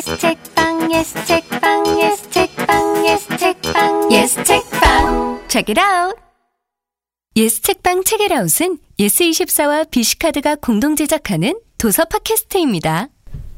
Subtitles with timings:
[0.00, 6.16] yes 책방 yes 책방 yes 책방 yes 책방 yes 책방 Check it out.
[7.36, 13.08] 예스 책방 책읽아웃은 예스24와 BC카드가 공동 제작하는 도서 팟캐스트입니다.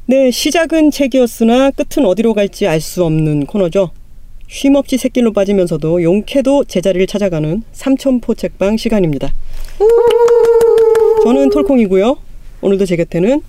[0.07, 3.91] 네, 시작은 책이었으나 끝은 어디로 갈지 알 수 없는 코너죠.
[4.49, 9.31] 쉼없이 새길로 빠지면서도 용케도 제자리를 찾아가는 삼천포 책방 시간입니다.
[11.23, 12.17] 저는 톨콩이고요.
[12.61, 13.41] 오늘도 제 곁에는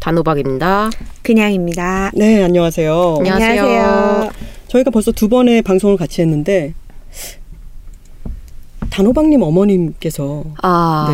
[0.00, 0.90] 단호박입니다.
[1.22, 2.10] 그냥입니다.
[2.14, 3.16] 네, 안녕하세요.
[3.18, 4.30] 안녕하세요.
[4.68, 6.74] 저희가 벌써 두 번의 방송을 같이 했는데
[8.90, 11.06] 단호박님 어머님께서 아,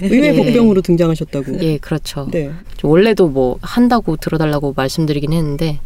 [0.00, 0.36] 네, 의외 예.
[0.36, 1.62] 복병으로 등장하셨다고.
[1.62, 2.28] 예, 그렇죠.
[2.30, 2.50] 네.
[2.76, 5.80] 저 원래도 뭐 한다고 들어달라고 말씀드리긴 했는데,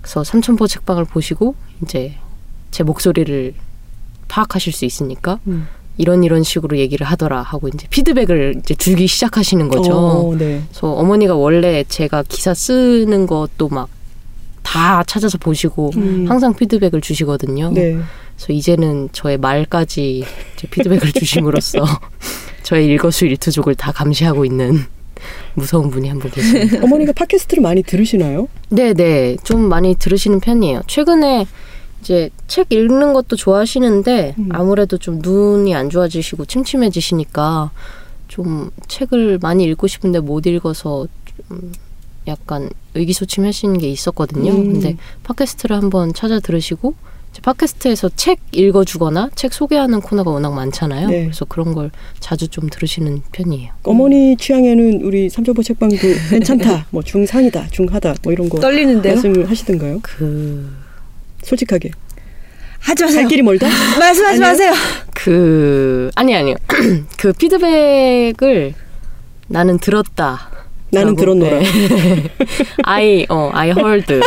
[0.00, 2.14] 그래서 삼천포 책방을 보시고 이제
[2.70, 3.54] 제 목소리를
[4.28, 5.68] 파악하실 수 있으니까 음.
[5.96, 9.92] 이런 이런 식으로 얘기를 하더라 하고 이제 피드백을 이제 주기 시작하시는 거죠.
[9.94, 10.62] 어, 네.
[10.68, 13.88] 그래서 어머니가 원래 제가 기사 쓰는 것도 막
[14.66, 16.24] 다 찾아서 보시고 음.
[16.26, 17.70] 항상 피드백을 주시거든요.
[17.72, 17.92] 네.
[18.36, 20.24] 그래서 이제는 저의 말까지
[20.70, 21.84] 피드백을 주심으로써
[22.64, 24.80] 저의 일거수일투족을 다 감시하고 있는
[25.54, 26.78] 무서운 분이 한 분 계십니다.
[26.82, 28.48] 어머니가 팟캐스트를 많이 들으시나요?
[28.70, 30.80] 네 네, 좀 많이 들으시는 편이에요.
[30.88, 31.46] 최근에
[32.04, 34.48] 이제 책 읽는 것도 좋아하시는데 음.
[34.52, 37.70] 아무래도 좀 눈이 안 좋아지시고 침침해지시니까
[38.28, 41.72] 좀 책을 많이 읽고 싶은데 못 읽어서 좀
[42.26, 44.52] 약간 의기소침하시는 게 있었거든요.
[44.52, 44.72] 음.
[44.74, 46.94] 근데 팟캐스트를 한번 찾아 들으시고
[47.30, 51.08] 이제 팟캐스트에서 책 읽어주거나 책 소개하는 코너가 워낙 많잖아요.
[51.08, 51.22] 네.
[51.24, 53.72] 그래서 그런 걸 자주 좀 들으시는 편이에요.
[53.84, 55.96] 어머니 취향에는 우리 삼천포 책방도
[56.30, 59.14] 괜찮다, 뭐 중상이다, 중하다, 뭐 이런 거 떨리는데요?
[59.14, 60.00] 말씀을 하시던가요?
[60.02, 60.83] 그,
[61.44, 61.90] 솔직하게
[62.80, 63.20] 하지 마세요.
[63.22, 63.66] 갈 길이 멀다?
[63.98, 64.40] 말씀하지 아니요?
[64.40, 64.72] 마세요.
[65.14, 66.56] 그, 아니, 아니요.
[67.16, 68.74] 그 피드백을
[69.48, 70.50] 나는 들었다.
[70.94, 71.58] 나는 들었노라.
[71.58, 71.64] 네.
[72.84, 74.20] I, 어, I heard.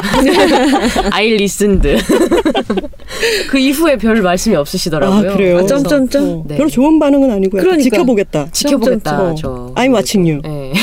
[1.11, 1.87] I listened.
[3.49, 5.31] 그 이후에 별 말씀이 없으시더라고요.
[5.31, 5.57] 아 그래요?
[5.59, 6.23] 아, 점점점?
[6.23, 6.57] 어, 네.
[6.57, 7.83] 별로 좋은 반응은 아니고 약간 그러니까.
[7.83, 8.47] 지켜보겠다.
[8.51, 9.35] 지켜보겠다, 어.
[9.35, 9.71] 저.
[9.75, 10.41] I'm watching you.
[10.41, 10.73] 네.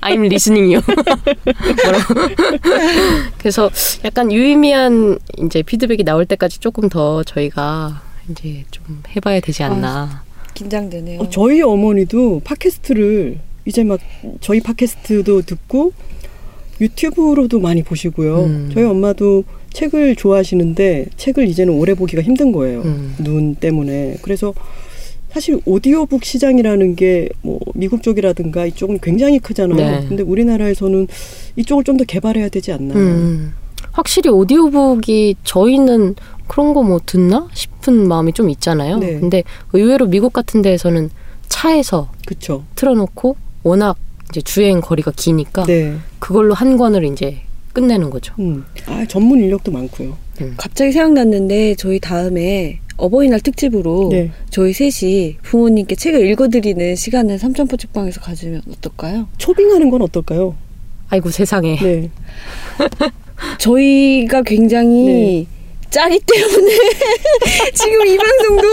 [0.00, 0.82] I'm listening you.
[3.38, 3.70] 그래서
[4.04, 10.22] 약간 유의미한 이제 피드백이 나올 때까지 조금 더 저희가 이제 좀 해봐야 되지 않나.
[10.54, 11.20] 긴장되네요.
[11.20, 14.00] 어, 저희 어머니도 팟캐스트를 이제 막
[14.40, 15.92] 저희 팟캐스트도 듣고
[16.80, 18.44] 유튜브로도 많이 보시고요.
[18.44, 18.70] 음.
[18.72, 22.80] 저희 엄마도 책을 좋아하시는데 책을 이제는 오래 보기가 힘든 거예요.
[22.82, 23.14] 음.
[23.22, 24.16] 눈 때문에.
[24.22, 24.54] 그래서
[25.30, 29.76] 사실 오디오북 시장이라는 게 뭐 미국 쪽이라든가 이쪽은 굉장히 크잖아요.
[30.00, 30.06] 네.
[30.08, 31.06] 근데 우리나라에서는
[31.56, 32.94] 이쪽을 좀 더 개발해야 되지 않나.
[32.94, 33.52] 음.
[33.92, 36.14] 확실히 오디오북이 저희는
[36.46, 38.96] 그런 거 뭐 듣나 싶은 마음이 좀 있잖아요.
[38.98, 39.20] 네.
[39.20, 39.42] 근데
[39.74, 41.10] 의외로 미국 같은 데에서는
[41.48, 42.64] 차에서 그쵸.
[42.76, 43.36] 틀어놓고
[43.68, 43.96] 워낙
[44.30, 45.96] 이제 주행 거리가 기니까 네.
[46.18, 47.42] 그걸로 한 권을 이제
[47.72, 48.34] 끝내는 거죠.
[48.38, 48.64] 음.
[48.86, 50.16] 아, 전문 인력도 많고요.
[50.56, 54.30] 갑자기 생각났는데 저희 다음에 어버이날 특집으로 네.
[54.50, 59.28] 저희 셋이 부모님께 책을 읽어드리는 시간을 삼천포 책방에서 가지면 어떨까요?
[59.38, 60.56] 초빙하는 건 어떨까요?
[61.08, 61.76] 아이고 세상에.
[61.76, 62.10] 네.
[63.58, 65.57] 저희가 굉장히 네.
[65.90, 66.78] 짜기 때문에
[67.74, 68.68] 지금 이 방송도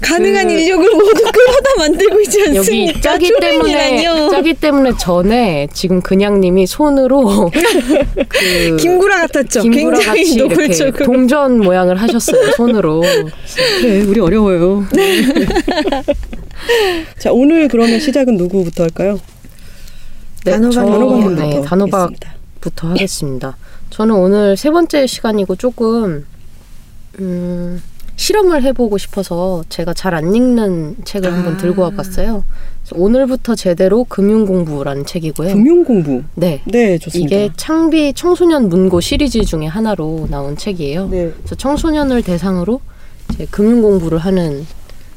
[0.00, 2.56] 가능한 그- 인력을 모두 끌어다 만들고 있지 않습니까?
[2.56, 4.02] 여기 짜기 때문에.
[4.30, 7.50] 짜기 때문에 전에 지금 그냥님이 손으로
[8.28, 9.62] 그 김구라 같았죠.
[9.62, 11.04] 김구라 굉장히 같이 이렇게 노골적으로.
[11.04, 13.02] 동전 모양을 하셨어요 손으로.
[13.80, 14.84] 그래, 우리 어려워요.
[14.92, 15.22] 네.
[17.18, 19.20] 자, 오늘 그러면 시작은 누구부터 할까요?
[20.44, 22.34] 네, 단호박 네, 단호박 하겠습니다.
[22.60, 23.56] 부터 하겠습니다.
[23.90, 26.26] 저는 오늘 세 번째 시간이고 조금
[27.20, 27.82] 음,
[28.16, 31.56] 실험을 해보고 싶어서 제가 잘 안 읽는 책을 한번 아.
[31.56, 32.44] 들고 와봤어요.
[32.92, 35.52] 오늘부터 제대로 금융 공부라는 책이고요.
[35.52, 36.22] 금융 공부.
[36.34, 37.36] 네, 네, 좋습니다.
[37.36, 41.08] 이게 창비 청소년 문고 시리즈 중에 하나로 나온 책이에요.
[41.08, 41.30] 네.
[41.36, 42.80] 그래서 청소년을 대상으로
[43.34, 44.66] 이제 금융 공부를 하는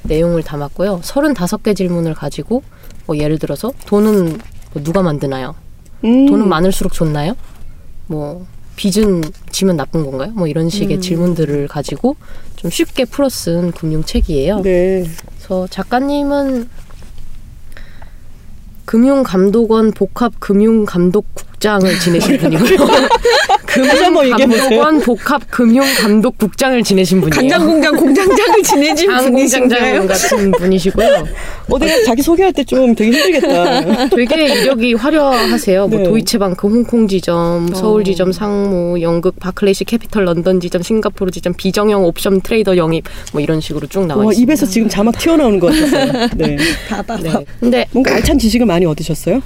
[0.04, 1.00] 내용을 담았고요.
[1.02, 2.62] 35개 질문을 가지고
[3.06, 4.38] 뭐 예를 들어서 돈은
[4.74, 5.56] 뭐 누가 만드나요?
[6.04, 6.26] 음.
[6.28, 7.36] 돈은 많을수록 좋나요?
[8.08, 8.46] 뭐
[8.76, 10.32] 빚은 지면 나쁜 건가요?
[10.32, 11.02] 뭐 이런 식의 음.
[11.02, 12.16] 질문들을 가지고
[12.56, 14.62] 좀 쉽게 풀어 쓴 금융책이에요.
[14.62, 15.06] 네.
[15.38, 16.70] 그래서 작가님은
[18.86, 22.78] 금융감독원 복합 금융감독국장을 지내신 분이고요.
[23.88, 24.70] 다시 한번 얘기해보세요.
[24.70, 27.50] 금융감독원 복합 금융 감독 국장을 지내신 분이에요.
[27.52, 30.08] 간장 공장 공장장을 지내신 분이신가요?
[30.08, 31.28] 같은 분이시고요.
[31.70, 34.08] 어디가 자기 소개할 때 좀 되게 힘들겠다.
[34.10, 35.88] 되게 이력이 화려하세요.
[35.88, 36.04] 뭐 네.
[36.06, 37.76] 도이체방크 홍콩 지점, 어.
[37.76, 43.04] 서울 지점 상무, 영국 바클레이스 캐피털 런던 지점, 싱가포르 지점, 비정형 옵션 트레이더 영입
[43.34, 44.54] 뭐 이런 식으로 쭉 나와 와, 있습니다.
[44.54, 46.30] 입에서 지금 자막 튀어나오는 것 같았어요.
[46.36, 46.56] 네.
[46.90, 47.18] 봐봐.
[47.18, 47.32] 네.
[47.60, 49.42] 근데 뭔가 알찬 지식을 많이 얻으셨어요?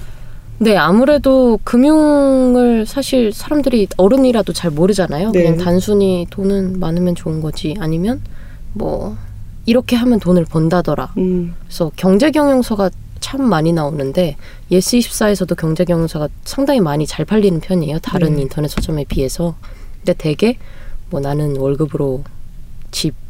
[0.57, 5.31] 네, 아무래도 금융을 사실 사람들이 어른이라도 잘 모르잖아요.
[5.31, 5.43] 네.
[5.43, 7.75] 그냥 단순히 돈은 많으면 좋은 거지.
[7.79, 8.21] 아니면
[8.73, 9.17] 뭐
[9.65, 11.13] 이렇게 하면 돈을 번다더라.
[11.17, 11.55] 음.
[11.65, 14.37] 그래서 경제 경영서가 참 많이 나오는데
[14.71, 17.99] 예스 24에서도 경제 경영서가 상당히 많이 잘 팔리는 편이에요.
[17.99, 18.43] 다른 네.
[18.43, 19.55] 인터넷 서점에 비해서.
[19.97, 20.57] 근데 대개
[21.09, 22.23] 뭐 나는 월급으로
[22.91, 23.24] 집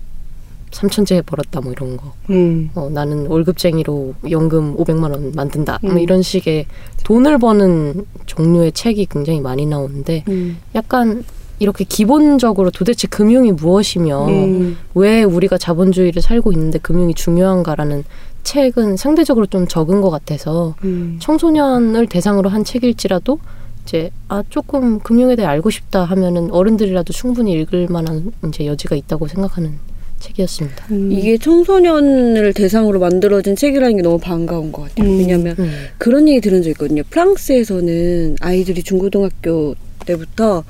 [0.76, 2.14] 3천 채 벌었다 뭐 이런 거.
[2.30, 2.70] 음.
[2.76, 5.80] 어, 나는 월급쟁이로 연금 500만 원 만든다.
[5.82, 6.00] 뭐 음.
[6.00, 6.66] 이런 식의
[7.04, 10.58] 돈을 버는 종류의 책이 굉장히 많이 나오는데 음.
[10.76, 11.24] 약간
[11.60, 14.78] 이렇게 기본적으로 도대체 금융이 무엇이며 음.
[14.94, 18.04] 왜 우리가 자본주의를 살고 있는데 금융이 중요한가라는
[18.44, 21.18] 책은 상대적으로 좀 적은 것 같아서 음.
[21.20, 23.40] 청소년을 대상으로 한 책일지라도
[23.84, 29.28] 이제 아 조금 금융에 대해 알고 싶다 하면은 어른들이라도 충분히 읽을 만한 이제 여지가 있다고
[29.28, 29.80] 생각하는
[30.20, 30.86] 책이었습니다.
[30.92, 31.12] 음.
[31.12, 35.10] 이게 청소년을 대상으로 만들어진 책이라는 게 너무 반가운 것 같아요.
[35.10, 35.20] 음.
[35.20, 35.72] 왜냐하면 음.
[35.98, 37.04] 그런 얘기 들은 적 있거든요.
[37.10, 39.76] 프랑스에서는 아이들이 중고등학교
[40.06, 40.64] 때부터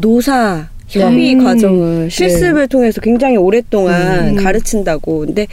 [0.00, 1.44] 노사 협의 음.
[1.44, 4.36] 과정을 실습을 통해서 굉장히 오랫동안 음.
[4.36, 5.20] 가르친다고.
[5.20, 5.46] 근데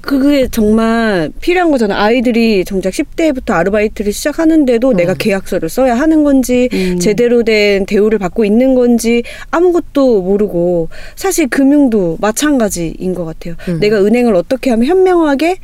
[0.00, 1.98] 그게 정말 필요한 거잖아요.
[1.98, 4.96] 아이들이 정작 10대부터 아르바이트를 시작하는데도 음.
[4.96, 6.98] 내가 계약서를 써야 하는 건지 음.
[6.98, 13.54] 제대로 된 대우를 받고 있는 건지 아무것도 모르고 사실 금융도 마찬가지인 것 같아요.
[13.68, 13.80] 음.
[13.80, 15.56] 내가 은행을 어떻게 하면 현명하게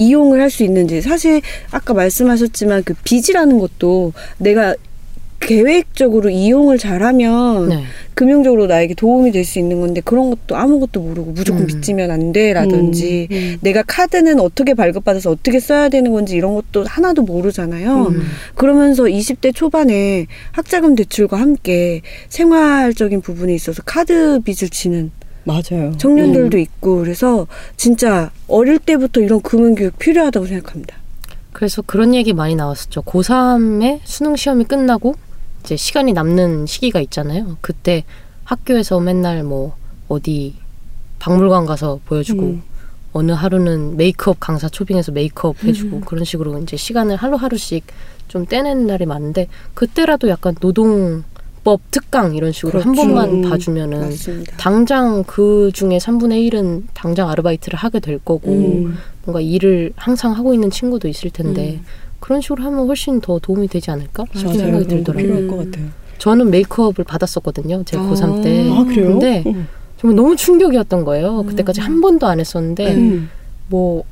[0.00, 4.74] 이용을 할 수 있는지 사실 아까 말씀하셨지만 그 빚이라는 것도 내가
[5.40, 7.84] 계획적으로 이용을 잘하면 네.
[8.14, 11.66] 금융적으로 나에게 도움이 될 수 있는 건데 그런 것도 아무것도 모르고 무조건 음.
[11.66, 13.36] 빚지면 안 돼라든지 음.
[13.36, 13.56] 음.
[13.60, 18.08] 내가 카드는 어떻게 발급받아서 어떻게 써야 되는 건지 이런 것도 하나도 모르잖아요.
[18.08, 18.22] 음.
[18.56, 25.12] 그러면서 20대 초반에 학자금 대출과 함께 생활적인 부분에 있어서 카드 빚을 지는
[25.44, 25.92] 맞아요.
[25.96, 26.60] 청년들도 음.
[26.60, 27.46] 있고 그래서
[27.76, 30.96] 진짜 어릴 때부터 이런 금융 교육 필요하다고 생각합니다.
[31.52, 33.02] 그래서 그런 얘기 많이 나왔었죠.
[33.02, 35.14] 고3에 수능 시험이 끝나고
[35.62, 37.56] 이제 시간이 남는 시기가 있잖아요.
[37.60, 38.04] 그때
[38.44, 39.76] 학교에서 맨날 뭐
[40.08, 40.54] 어디
[41.18, 42.62] 박물관 가서 보여주고 음.
[43.12, 46.00] 어느 하루는 메이크업 강사 초빙해서 메이크업 해주고 음.
[46.02, 47.84] 그런 식으로 이제 시간을 하루하루씩
[48.28, 53.08] 좀 떼내는 날이 많은데 그때라도 약간 노동법 특강 이런 식으로 한 그렇죠.
[53.08, 53.50] 번만 음.
[53.50, 54.56] 봐주면은 맞습니다.
[54.58, 58.98] 당장 그 중에 3분의 1은 당장 아르바이트를 하게 될 거고 음.
[59.24, 61.84] 뭔가 일을 항상 하고 있는 친구도 있을 텐데 음.
[62.28, 64.58] 그런 식으로 하면 훨씬 더 도움이 되지 않을까 싶은 맞아요.
[64.58, 65.32] 생각이 거 들더라고요.
[65.32, 65.48] 음.
[65.48, 65.86] 것 같아요.
[66.18, 67.84] 저는 메이크업을 받았었거든요.
[67.86, 68.00] 제 아.
[68.02, 68.70] 고3 때.
[68.70, 69.12] 아 그래요?
[69.12, 69.66] 근데 음.
[69.96, 71.42] 정말 너무 충격이었던 거예요.
[71.44, 73.30] 그때까지 한 번도 안 했었는데 음.
[73.70, 74.04] 뭐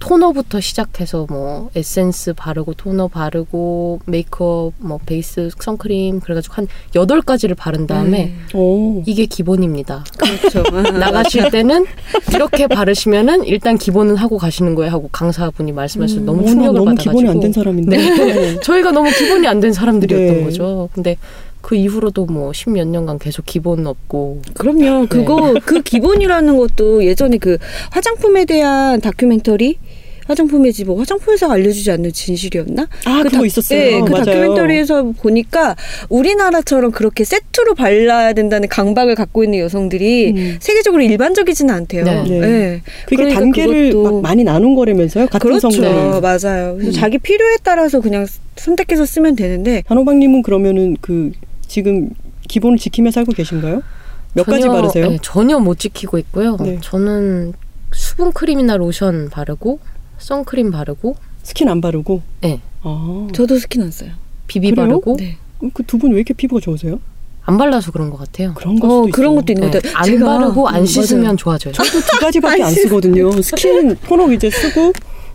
[0.00, 7.54] 토너부터 시작해서 뭐 에센스 바르고 토너 바르고 메이크업 뭐 베이스 선크림 그래가지고 한 여덟 가지를
[7.54, 9.02] 바른 다음에 오.
[9.06, 10.04] 이게 기본입니다.
[10.16, 10.62] 그렇죠.
[10.98, 11.86] 나가실 때는
[12.34, 16.84] 이렇게 바르시면은 일단 기본은 하고 가시는 거예요 하고 강사분이 말씀하셔서 너무 어, 나 충격을 너무
[16.86, 17.96] 받아가지고 기본이 안 된 사람인데.
[17.96, 18.60] 네.
[18.60, 20.44] 저희가 너무 기본이 안 된 사람들이었던 네.
[20.44, 20.88] 거죠.
[20.92, 21.16] 근데
[21.66, 25.06] 그 이후로도 뭐 십 몇 년간 계속 기본 없고 그럼요.
[25.08, 27.58] 그거 그 기본이라는 것도 예전에 그
[27.90, 29.76] 화장품에 대한 다큐멘터리
[30.28, 32.86] 화장품의 집 화장품 회사가 알려주지 않는 진실이었나?
[33.04, 33.78] 아 그 그거 다- 있었어요.
[33.80, 34.24] 네, 그 맞아요.
[34.26, 35.74] 다큐멘터리에서 보니까
[36.08, 40.56] 우리나라처럼 그렇게 세트로 발라야 된다는 강박을 갖고 있는 여성들이 음.
[40.60, 42.04] 세계적으로 일반적이진 않대요.
[42.04, 42.22] 네.
[42.28, 42.40] 네.
[42.40, 42.82] 네.
[43.04, 43.92] 그게 그러니까 단계를
[44.22, 45.26] 많이 나눈 거라면서요?
[45.26, 45.70] 같은 그렇죠.
[45.70, 46.20] 성분이.
[46.20, 46.74] 맞아요.
[46.76, 46.92] 그래서 음.
[46.92, 48.26] 자기 필요에 따라서 그냥
[48.56, 51.32] 선택해서 쓰면 되는데 단호박님은 그러면은 그
[51.68, 52.10] 지금
[52.48, 53.82] 기본을 지키며 살고 계신가요?
[54.34, 55.08] 몇 가지 전혀- 바르세요?
[55.10, 56.56] 네, 전혀 못 지키고 있고요.
[56.60, 56.78] 네.
[56.82, 57.54] 저는
[57.92, 59.78] 수분 크림이나 로션 바르고
[60.18, 62.20] 선크림 바르고 스킨 안 바르고?
[62.42, 62.60] 네.
[62.82, 64.10] 아, 저도 스킨 안 써요.
[64.46, 64.86] 비비 그래요?
[64.86, 65.36] 바르고 네.
[65.72, 67.00] 그두 분 왜 이렇게 피부가 좋으세요?
[67.44, 68.52] 안 발라서 그런 것 같아요.
[68.54, 69.34] 그런 걸 어, 수도 그런.
[69.36, 69.96] 것도 있는 네, 것 같아요.
[69.96, 71.36] 안 제가- 바르고 안 음, 씻으면 맞아요.
[71.36, 71.72] 좋아져요.
[71.74, 73.30] 저도 두 가지밖에 안 안 쓰거든요.
[73.42, 74.92] 스킨 토너 이제 쓰고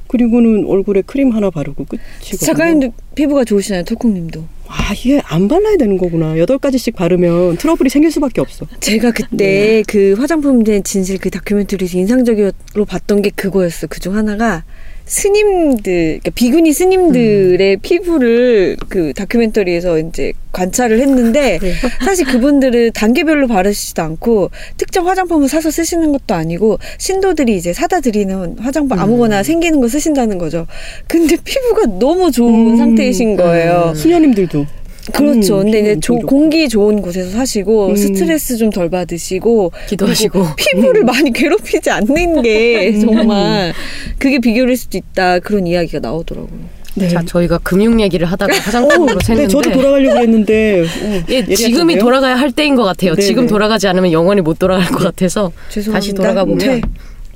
[0.08, 2.46] 그리고는 얼굴에 크림 하나 바르고 끝이거든요.
[2.46, 4.44] 작가님도 피부가 좋으시나요, 톨콩님도?
[4.74, 6.38] 아 이게 안 발라야 되는 거구나.
[6.38, 8.66] 여덟 가지씩 바르면 트러블이 생길 수밖에 없어.
[8.80, 13.88] 제가 그때 그 화장품 된 진실 그 다큐멘터리에서 인상적으로 봤던 게 그거였어.
[13.88, 14.64] 그 중 하나가
[15.06, 21.74] 스님들, 그러니까 비구니 스님들의 피부를 그 다큐멘터리에서 이제 관찰을 했는데 네.
[22.04, 28.58] 사실 그분들은 단계별로 바르시지도 않고 특정 화장품을 사서 쓰시는 것도 아니고 신도들이 이제 사다 드리는
[28.60, 30.68] 화장품 아무거나 생기는 거 쓰신다는 거죠.
[31.08, 32.78] 근데 피부가 너무 좋은 음.
[32.78, 33.90] 상태이신 거예요.
[33.90, 33.96] 음.
[33.96, 34.66] 수녀님들도
[35.14, 35.60] 그렇죠.
[35.60, 36.28] 음, 근데 이제 피부 조-.
[36.28, 37.96] 공기 좋은 곳에서 사시고 음.
[37.96, 43.74] 스트레스 좀 덜 받으시고 기도하시고 피부를 많이 괴롭히지 않는 게 정말
[44.18, 46.82] 그게 비결일 수도 있다 그런 이야기가 나오더라고요.
[46.96, 47.08] 네.
[47.10, 51.44] 자 저희가 금융 얘기를 하다가 화장품으로 어, 샜는데 네, 저도 돌아가려고 했는데 어, 예.
[51.56, 53.16] 지금이 돌아가야 할 때인 것 같아요.
[53.16, 53.26] 네네.
[53.28, 55.94] 지금 돌아가지 않으면 영원히 못 돌아갈 것 같아서 죄송합니다.
[55.98, 56.82] 다시 돌아가 보면 퇴.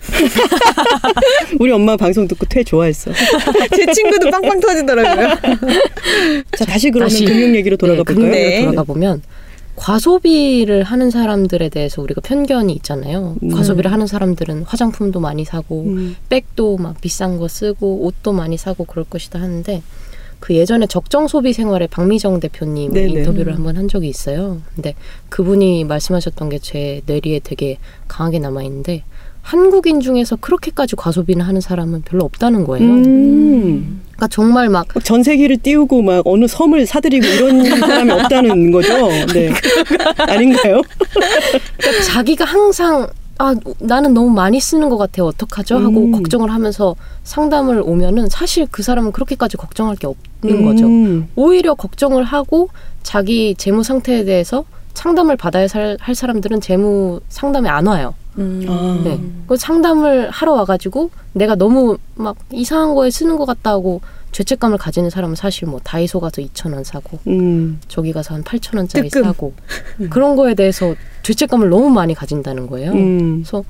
[1.59, 3.11] 우리 엄마 방송 듣고 퇴 좋아했어.
[3.75, 5.29] 제 친구도 빵빵 터지더라고요.
[6.57, 8.31] 자 다시 그러면 다시- 금융 얘기로 돌아가 네, 볼까요?
[8.31, 8.61] 네.
[8.61, 9.21] 돌아가 보면
[9.75, 13.35] 과소비를 하는 사람들에 대해서 우리가 편견이 있잖아요.
[13.43, 13.49] 음.
[13.49, 16.15] 과소비를 하는 사람들은 화장품도 많이 사고 음.
[16.29, 19.81] 백도 막 비싼 거 쓰고 옷도 많이 사고 그럴 것이다 하는데
[20.39, 23.07] 그 예전에 적정 소비 생활에 박미정 대표님 네네.
[23.19, 24.61] 인터뷰를 한 번 한 적이 있어요.
[24.75, 24.93] 근데
[25.29, 29.03] 그분이 말씀하셨던 게 제 뇌리에 되게 강하게 남아 있는데
[29.45, 32.89] 한국인 중에서 그렇게까지 과소비를 하는 사람은 별로 없다는 거예요.
[32.91, 34.01] 음.
[34.07, 39.07] 그러니까 정말 막막 전세기를 띄우고 막 어느 섬을 사들이고 이런 사람이 없다는 거죠.
[39.33, 39.53] 네.
[40.17, 40.81] 아닌가요?
[41.77, 46.11] 그러니까 자기가 항상 아 나는 너무 많이 쓰는 것 같아요 어떡하죠 하고 음.
[46.13, 51.27] 걱정을 하면서 상담을 오면은 사실 그 사람은 그렇게까지 걱정할 게 없는 거죠 음.
[51.35, 52.69] 오히려 걱정을 하고
[53.03, 58.65] 자기 재무 상태에 대해서 상담을 받아야 살- 할 사람들은 재무 상담에 안 와요 음.
[58.67, 59.01] 아.
[59.03, 59.19] 네.
[59.47, 64.01] 그 상담을 하러 와가지고 내가 너무 막 이상한 거에 쓰는 것 같다 하고
[64.31, 67.79] 죄책감을 가지는 사람은 사실 뭐 다이소 가서 2천 원 사고 음.
[67.87, 69.23] 저기 가서 한 8천 원짜리 뜨끔.
[69.23, 69.53] 사고
[70.09, 72.91] 그런 거에 대해서 죄책감을 너무 많이 가진다는 거예요.
[72.91, 73.43] 음.
[73.43, 73.63] 그래서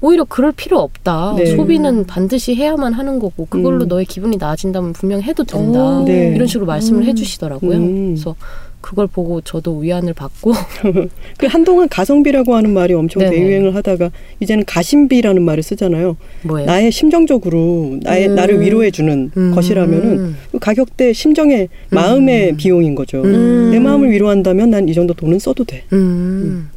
[0.00, 1.34] 오히려 그럴 필요 없다.
[1.36, 1.46] 네.
[1.46, 3.88] 소비는 반드시 해야만 하는 거고 그걸로 음.
[3.88, 6.00] 너의 기분이 나아진다면 분명 해도 된다.
[6.00, 6.04] 오.
[6.04, 6.32] 네.
[6.34, 7.08] 이런 식으로 말씀을 음.
[7.08, 7.76] 해주시더라고요.
[7.76, 8.14] 음.
[8.14, 8.36] 그래서
[8.80, 10.52] 그걸 보고 저도 위안을 받고
[11.36, 13.34] 그 한동안 가성비라고 하는 말이 엄청 네네.
[13.34, 16.16] 대유행을 하다가 이제는 가심비라는 말을 쓰잖아요.
[16.44, 16.66] 뭐예요?
[16.66, 18.34] 나의 심정적으로 나의 음.
[18.36, 19.52] 나를 위로해 주는 음.
[19.52, 22.56] 것이라면은 그 가격대 심정의 마음의 음.
[22.56, 23.20] 비용인 거죠.
[23.22, 23.70] 음.
[23.72, 25.82] 내 마음을 위로한다면 난 이 정도 돈은 써도 돼.
[25.92, 26.70] 음.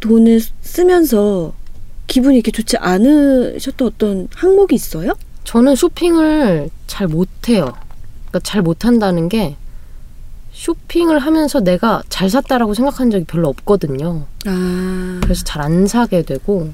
[0.00, 1.52] 돈을 쓰면서
[2.06, 5.12] 기분이 이렇게 좋지 않으셨던 어떤 항목이 있어요?
[5.44, 7.74] 저는 쇼핑을 잘 못해요.
[8.28, 9.56] 그러니까 잘 못한다는 게
[10.52, 14.26] 쇼핑을 하면서 내가 잘 샀다라고 생각한 적이 별로 없거든요.
[14.46, 15.20] 아.
[15.22, 16.70] 그래서 잘 안 사게 되고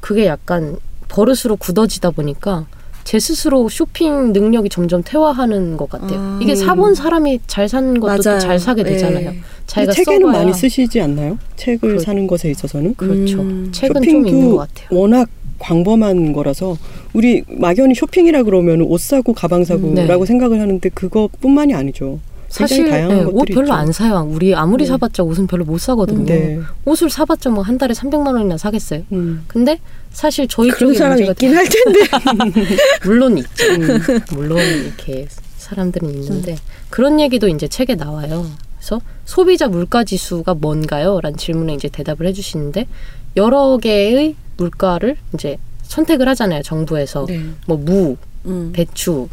[0.00, 0.76] 그게 약간
[1.08, 2.66] 버릇으로 굳어지다 보니까
[3.04, 6.18] 제 스스로 쇼핑 능력이 점점 퇴화하는 것 같아요.
[6.18, 6.38] 아.
[6.42, 8.40] 이게 사본 사람이 잘 사는 것도 또 맞아요.
[8.40, 9.30] 잘 사게 되잖아요.
[9.32, 9.40] 네.
[9.66, 11.38] 자기가 책에는 써봐야 많이 쓰시지 않나요?
[11.56, 13.40] 책을 그- 사는 것에 있어서는 그렇죠.
[13.40, 13.68] 음.
[13.72, 14.88] 책은 좀 쇼핑도 있는 것 같아요.
[14.98, 15.28] 워낙
[15.58, 16.76] 광범한 거라서
[17.12, 20.26] 우리 막연히 쇼핑이라 그러면 옷 사고 가방 사고라고 네.
[20.26, 22.18] 생각을 하는데 그것뿐만이 아니죠.
[22.52, 23.72] 사실 네, 옷 별로 있죠.
[23.72, 24.28] 안 사요.
[24.30, 24.88] 우리 아무리 네.
[24.88, 26.26] 사봤자 옷은 별로 못 사거든요.
[26.26, 26.60] 네.
[26.84, 29.02] 옷을 사봤자 뭐 한 달에 300만 원이나 사겠어요.
[29.12, 29.44] 음.
[29.46, 29.78] 근데
[30.12, 32.00] 사실 저희 쪽에 문제가 있긴 할 텐데.
[33.04, 33.64] 물론 있죠.
[33.72, 34.00] 음.
[34.32, 36.56] 물론 이렇게 사람들은 있는데
[36.90, 38.46] 그런 얘기도 이제 책에 나와요.
[38.76, 41.20] 그래서 소비자 물가 지수가 뭔가요?
[41.22, 42.86] 라는 질문에 이제 대답을 해주시는데
[43.36, 46.62] 여러 개의 물가를 이제 선택을 하잖아요.
[46.62, 47.40] 정부에서 네.
[47.66, 48.70] 뭐 무, 음.
[48.74, 49.28] 배추,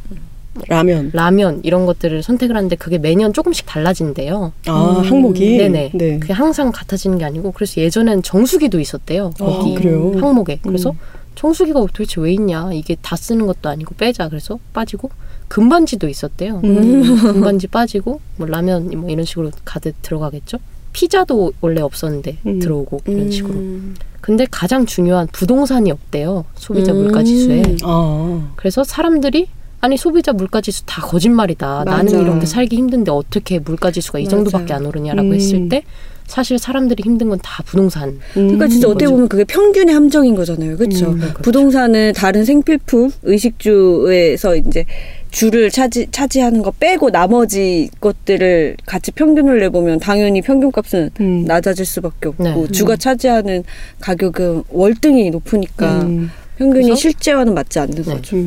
[0.67, 1.11] 라면.
[1.13, 4.51] 라면 이런 것들을 선택을 하는데 그게 매년 조금씩 달라진대요.
[4.67, 5.03] 아 음.
[5.03, 5.57] 항목이.
[5.57, 5.91] 네네.
[5.93, 6.19] 네.
[6.19, 9.31] 그게 항상 같아지는 게 아니고 그래서 예전엔 정수기도 있었대요.
[9.37, 10.11] 거기 아, 그래요?
[10.19, 10.59] 항목에.
[10.63, 10.97] 그래서 음.
[11.35, 12.71] 정수기가 도대체 왜 있냐?
[12.73, 14.27] 이게 다 쓰는 것도 아니고 빼자.
[14.27, 15.09] 그래서 빠지고
[15.47, 16.61] 금반지도 있었대요.
[16.63, 17.01] 음.
[17.21, 20.57] 금반지 빠지고 뭐 라면 뭐 이런 식으로 가득 들어가겠죠.
[20.91, 22.59] 피자도 원래 없었는데 음.
[22.59, 23.53] 들어오고 이런 식으로.
[23.53, 23.95] 음.
[24.21, 26.45] 근데 가장 중요한 부동산이 없대요.
[26.55, 27.03] 소비자 음.
[27.03, 27.63] 물가 지수에.
[27.83, 28.51] 아.
[28.55, 29.47] 그래서 사람들이
[29.81, 31.83] 아니 소비자 물가 지수 다 거짓말이다.
[31.85, 31.97] 맞아.
[31.97, 34.27] 나는 이런 데 살기 힘든데 어떻게 물가 지수가 이.
[34.27, 35.33] 정도밖에 안 오르냐라고 음.
[35.33, 35.83] 했을 때
[36.27, 38.19] 사실 사람들이 힘든 건 다 부동산.
[38.33, 39.11] 그러니까 진짜 어떻게 거죠.
[39.13, 40.77] 보면 그게 평균의 함정인 거잖아요.
[40.77, 41.09] 그렇죠?
[41.11, 41.39] 음, 그렇죠.
[41.41, 44.85] 부동산은 다른 생필품, 의식주에서 이제
[45.31, 51.45] 주를 차지 차지하는 거 빼고 나머지 것들을 같이 평균을 내보면 당연히 평균값은 음.
[51.45, 52.67] 낮아질 수밖에 없고 네.
[52.71, 53.63] 주가 차지하는
[54.01, 56.29] 가격은 월등히 높으니까 음.
[56.57, 56.95] 평균이?
[56.95, 58.03] 실제와는 맞지 않는 네.
[58.03, 58.37] 거죠.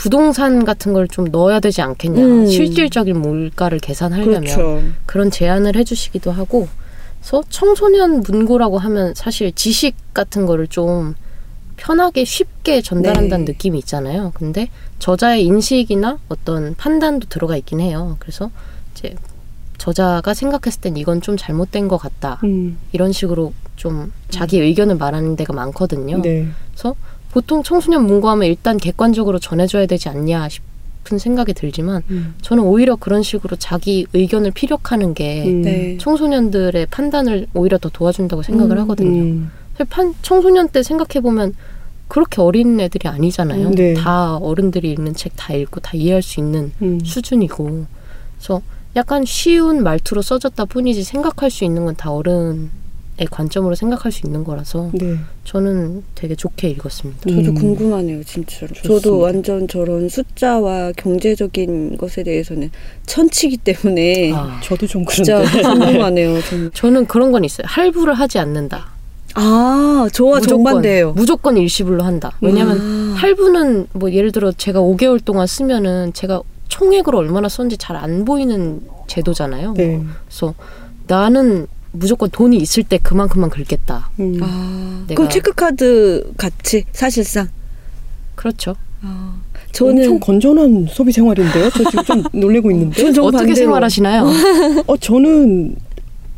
[0.00, 0.02] 음.
[0.02, 2.24] 부동산 같은 걸 좀 넣어야 되지 않겠냐.
[2.24, 2.46] 음.
[2.46, 4.82] 실질적인 물가를 계산하려면 그렇죠.
[5.06, 6.68] 그런 제안을 해주시기도 하고,
[7.20, 11.14] 그래서 청소년 문고라고 하면 사실 지식 같은 거를 좀
[11.76, 13.52] 편하게 쉽게 전달한다는 네.
[13.52, 14.32] 느낌이 있잖아요.
[14.34, 18.16] 근데 저자의 인식이나 어떤 판단도 들어가 있긴 해요.
[18.20, 18.50] 그래서
[18.94, 19.14] 이제
[19.78, 22.38] 저자가 생각했을 땐 이건 좀 잘못된 것 같다.
[22.44, 22.78] 음.
[22.92, 26.20] 이런 식으로 좀 자기 의견을 말하는 데가 많거든요.
[26.20, 26.46] 네.
[26.72, 26.94] 그래서
[27.32, 32.34] 보통 청소년 문고하면 일단 객관적으로 전해줘야 되지 않냐 싶은 생각이 들지만 음.
[32.42, 35.62] 저는 오히려 그런 식으로 자기 의견을 피력하는 게 음.
[35.62, 35.96] 네.
[35.98, 38.82] 청소년들의 판단을 오히려 더 도와준다고 생각을 음.
[38.82, 39.22] 하거든요.
[39.22, 39.50] 음.
[39.88, 41.54] 판, 청소년 때 생각해 보면
[42.08, 43.68] 그렇게 어린 애들이 아니잖아요.
[43.68, 43.94] 음, 네.
[43.94, 46.98] 다 어른들이 읽는 책 다 읽고 다 이해할 수 있는 음.
[47.04, 47.86] 수준이고,
[48.36, 48.60] 그래서
[48.96, 52.68] 약간 쉬운 말투로 써졌다 뿐이지 생각할 수 있는 건 다 어른의
[53.26, 55.16] 관점으로 생각할 수 있는 거라서 네.
[55.44, 57.20] 저는 되게 좋게 읽었습니다.
[57.28, 57.54] 저도 음.
[57.54, 58.68] 궁금하네요, 진짜로.
[58.74, 58.88] 좋습니다.
[58.88, 62.70] 저도 완전 저런 숫자와 경제적인 것에 대해서는
[63.06, 65.62] 천치기 때문에 아, 저도 좀 진짜 그런데.
[65.62, 66.40] 궁금하네요.
[66.42, 66.70] 정말.
[66.74, 67.64] 저는 그런 건 있어요.
[67.68, 68.90] 할부를 하지 않는다.
[69.34, 71.12] 아, 저와 정반대예요.
[71.12, 72.32] 무조건 일시불로 한다.
[72.40, 73.14] 왜냐하면 아.
[73.16, 78.80] 할부는 뭐 예를 들어 제가 5개월 동안 쓰면은 제가 총액으로 얼마나 썼는지 잘 안 보이는
[79.08, 79.74] 제도잖아요.
[79.76, 80.02] 네.
[80.26, 80.54] 그래서
[81.06, 84.10] 나는 무조건 돈이 있을 때 그만큼만 긁겠다.
[84.20, 84.38] 음.
[84.42, 87.48] 아, 내가- 그럼 체크카드 같이 사실상.
[88.36, 88.76] 그렇죠.
[89.02, 89.34] 아,
[89.80, 91.70] 엄청 저는 건전한 소비 생활인데요.
[91.70, 92.96] 저 지금 좀 놀래고 있는데.
[92.96, 93.54] 전 어떻게 정반대로.
[93.56, 94.26] 생활하시나요?
[94.86, 95.74] 어 저는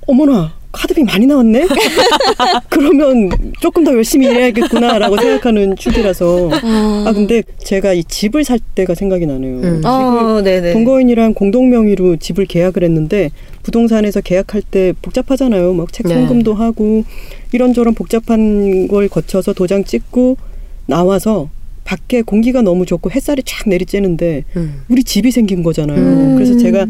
[0.06, 1.66] 어머나 카드비 많이 나왔네.
[2.70, 3.30] 그러면
[3.60, 6.50] 조금 더 열심히 일해야겠구나라고 생각하는 축이라서.
[6.52, 9.56] 아, 아 근데 제가 이 집을 살 때가 생각이 나네요.
[9.58, 9.76] 음.
[9.76, 10.72] 집을 어, 네네.
[10.72, 13.30] 동거인이랑 공동 명의로 집을 계약을 했는데
[13.62, 15.72] 부동산에서 계약할 때 복잡하잖아요.
[15.74, 16.24] 막책 네.
[16.24, 17.04] 하고
[17.52, 20.36] 이런저런 복잡한 걸 거쳐서 도장 찍고
[20.86, 21.48] 나와서
[21.84, 24.82] 밖에 공기가 너무 좋고 햇살이 쫙 내리쬐는데 음.
[24.88, 25.98] 우리 집이 생긴 거잖아요.
[25.98, 26.34] 음.
[26.34, 26.86] 그래서 제가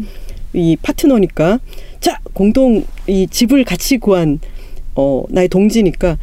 [0.53, 1.59] 이 파트너니까
[1.99, 4.39] 자 공동 이 집을 같이 구한
[4.95, 6.17] 어 나의 동지니까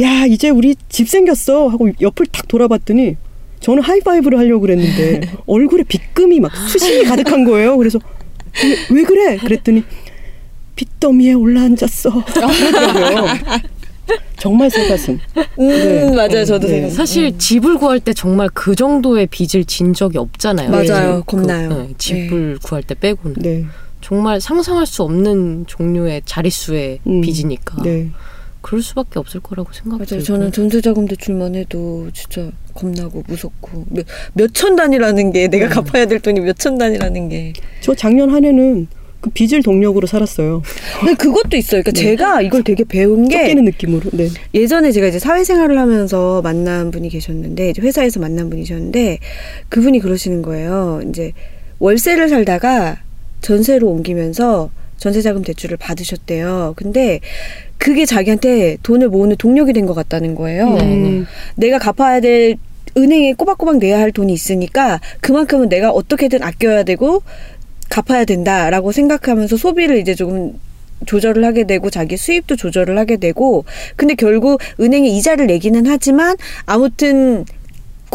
[0.00, 3.16] 야 이제 우리 집 생겼어 하고 옆을 탁 돌아봤더니
[3.60, 7.76] 저는 하이파이브를 하려고 그랬는데 얼굴에 빗금이 막 수심이 가득한 거예요.
[7.76, 7.98] 그래서
[8.90, 9.36] 왜, 왜 그래?
[9.38, 9.82] 그랬더니
[10.76, 12.10] 빚더미에 올라앉았어.
[14.38, 15.18] 정말 새가슴.
[15.58, 16.10] 음, 네.
[16.14, 16.44] 맞아요.
[16.44, 16.74] 저도 네.
[16.80, 16.90] 생각.
[16.90, 20.70] 사실 집을 구할 때 정말 그 정도의 빚을 진 적이 없잖아요.
[20.70, 21.22] 맞아요.
[21.24, 21.68] 그- 겁나요.
[21.68, 23.64] 네, 집을 구할 때 빼고는 네.
[24.00, 27.20] 정말 상상할 수 없는 종류의 자릿수의 음.
[27.20, 28.10] 빚이니까 네.
[28.62, 30.06] 그럴 수밖에 없을 거라고 생각해요.
[30.08, 30.22] 맞아요.
[30.22, 35.70] 저는 전세자금 대출만 해도 진짜 겁나고 무섭고 몇, 몇천 단이라는 게 내가 음.
[35.70, 37.52] 갚아야 될 돈이 몇천 단이라는 게.
[37.80, 38.86] 저 작년 한 해는
[39.20, 40.62] 그 빚을 동력으로 살았어요.
[40.98, 41.82] 근데 그것도 있어요.
[41.82, 44.10] 그러니까 제가 이걸 되게 배운 게 쫓기는 느낌으로.
[44.12, 44.28] 네.
[44.52, 49.18] 예전에 제가 이제 사회생활을 하면서 만난 분이 계셨는데 이제 회사에서 만난 분이셨는데
[49.68, 51.02] 그분이 그러시는 거예요.
[51.08, 51.32] 이제
[51.78, 53.00] 월세를 살다가
[53.42, 56.74] 전세로 옮기면서 전세자금 대출을 받으셨대요.
[56.76, 57.20] 근데
[57.82, 60.74] 그게 자기한테 돈을 모으는 동력이 된 것 같다는 거예요.
[60.74, 60.82] 네.
[60.84, 61.26] 음.
[61.56, 62.56] 내가 갚아야 될
[62.96, 67.22] 은행에 꼬박꼬박 내야 할 돈이 있으니까 그만큼은 내가 어떻게든 아껴야 되고
[67.90, 70.52] 갚아야 된다라고 생각하면서 소비를 이제 조금
[71.06, 73.64] 조절을 하게 되고 자기 수입도 조절을 하게 되고
[73.96, 77.44] 근데 결국 은행에 이자를 내기는 하지만 아무튼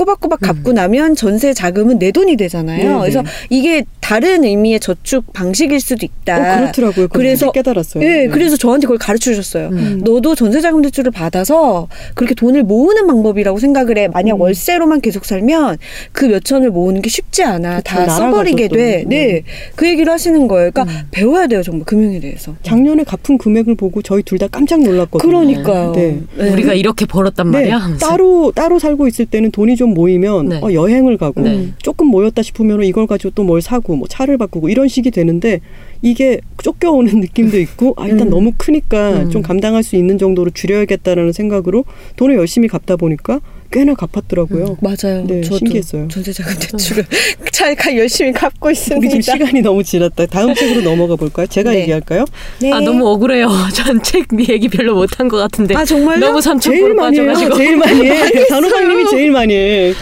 [0.01, 2.77] 꼬박꼬박 갚고 나면 전세 자금은 내 돈이 되잖아요.
[2.77, 2.99] 네, 네.
[2.99, 6.38] 그래서 이게 다른 의미의 저축 방식일 수도 있다.
[6.38, 7.07] 어, 그렇더라고요.
[7.07, 8.03] 그래서- 깨달았어요.
[8.03, 8.27] 예, 네.
[8.27, 9.69] 그래서 저한테 그걸 가르쳐 주셨어요.
[9.69, 10.01] 음.
[10.03, 14.07] 너도 전세 자금 대출을 받아서 그렇게 돈을 모으는 방법이라고 생각을 해.
[14.07, 14.41] 만약 음.
[14.41, 15.77] 월세로만 계속 살면
[16.12, 17.77] 그 몇천을 모으는 게 쉽지 않아.
[17.77, 18.75] 그쵸, 다 써버리게 또.
[18.75, 19.03] 돼.
[19.03, 19.10] 음.
[19.10, 19.41] 네.
[19.75, 20.69] 그 얘기를 하시는 거예요.
[20.71, 22.55] 그러니까 배워야 돼요, 정말 금융에 대해서.
[22.62, 25.27] 작년에 갚은 금액을 보고 저희 둘 다 깜짝 놀랐거든요.
[25.27, 25.93] 그러니까요.
[25.93, 26.19] 네.
[26.38, 26.49] 네.
[26.51, 27.77] 우리가 이렇게 벌었단 네, 말이야.
[27.77, 28.07] 하면서.
[28.07, 30.60] 따로 따로 살고 있을 때는 돈이 좀 모이면 네.
[30.62, 31.69] 어, 여행을 가고 네.
[31.82, 35.62] 조금 모였다 싶으면 이걸 가지고 또 뭘 사고 뭐 차를 바꾸고 이런 식이 되는데
[36.02, 38.30] 이게 쫓겨오는 느낌도 있고 아 일단 음.
[38.30, 39.30] 너무 크니까 음.
[39.30, 41.86] 좀 감당할 수 있는 정도로 줄여야겠다라는 생각으로
[42.17, 43.39] 돈을 열심히 갚다 보니까
[43.71, 44.77] 꽤나 갚았더라고요.
[44.82, 45.23] 맞아요.
[45.27, 46.08] 네, 저도 신기했어요.
[46.10, 47.06] 전세자금 대출을
[47.51, 49.08] 잘 가- 열심히 갚고 우리 있습니다.
[49.10, 50.25] 지금 시간이 너무 지났다.
[50.27, 51.47] 다음 책으로 넘어가 볼까요?
[51.47, 51.82] 제가 네.
[51.82, 52.25] 얘기할까요?
[52.62, 52.71] 네.
[52.71, 53.49] 아 너무 억울해요.
[53.73, 55.75] 전 책 얘기 별로 못한 것 같은데.
[55.75, 56.19] 아, 정말요?
[56.19, 56.95] 너무 삼천포로.
[56.95, 57.56] 빠져가지고.
[57.58, 58.45] 제일 많이 해.
[58.47, 59.93] 단호박님이 제일 많이 해.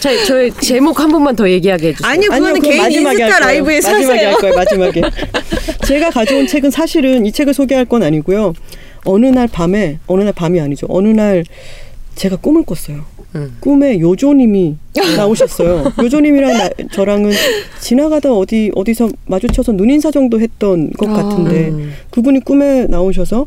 [0.00, 2.10] 저, 저의 제목 한 번만 더 얘기하게 해주세요.
[2.10, 3.46] 아니요, 그거는 개인 마지막에 할 인스타.
[3.46, 4.28] 라이브에서 마지막에 하세요.
[4.30, 4.54] 할 거예요.
[4.56, 5.00] 마지막에.
[5.86, 8.52] 제가 가져온 책은 사실은 이 책을 소개할 건 아니고요.
[9.04, 10.86] 어느 날 밤에 어느 날 밤이 아니죠.
[10.90, 11.44] 어느 날
[12.16, 13.04] 제가 꿈을 꿨어요.
[13.36, 13.56] 음.
[13.60, 14.76] 꿈에 요조님이
[15.16, 15.92] 나오셨어요.
[16.02, 17.30] 요조님이랑 나, 저랑은
[17.80, 21.12] 지나가다 어디 어디서 마주쳐서 눈인사 정도 했던 것 아.
[21.12, 21.92] 같은데 음.
[22.10, 23.46] 그분이 꿈에 나오셔서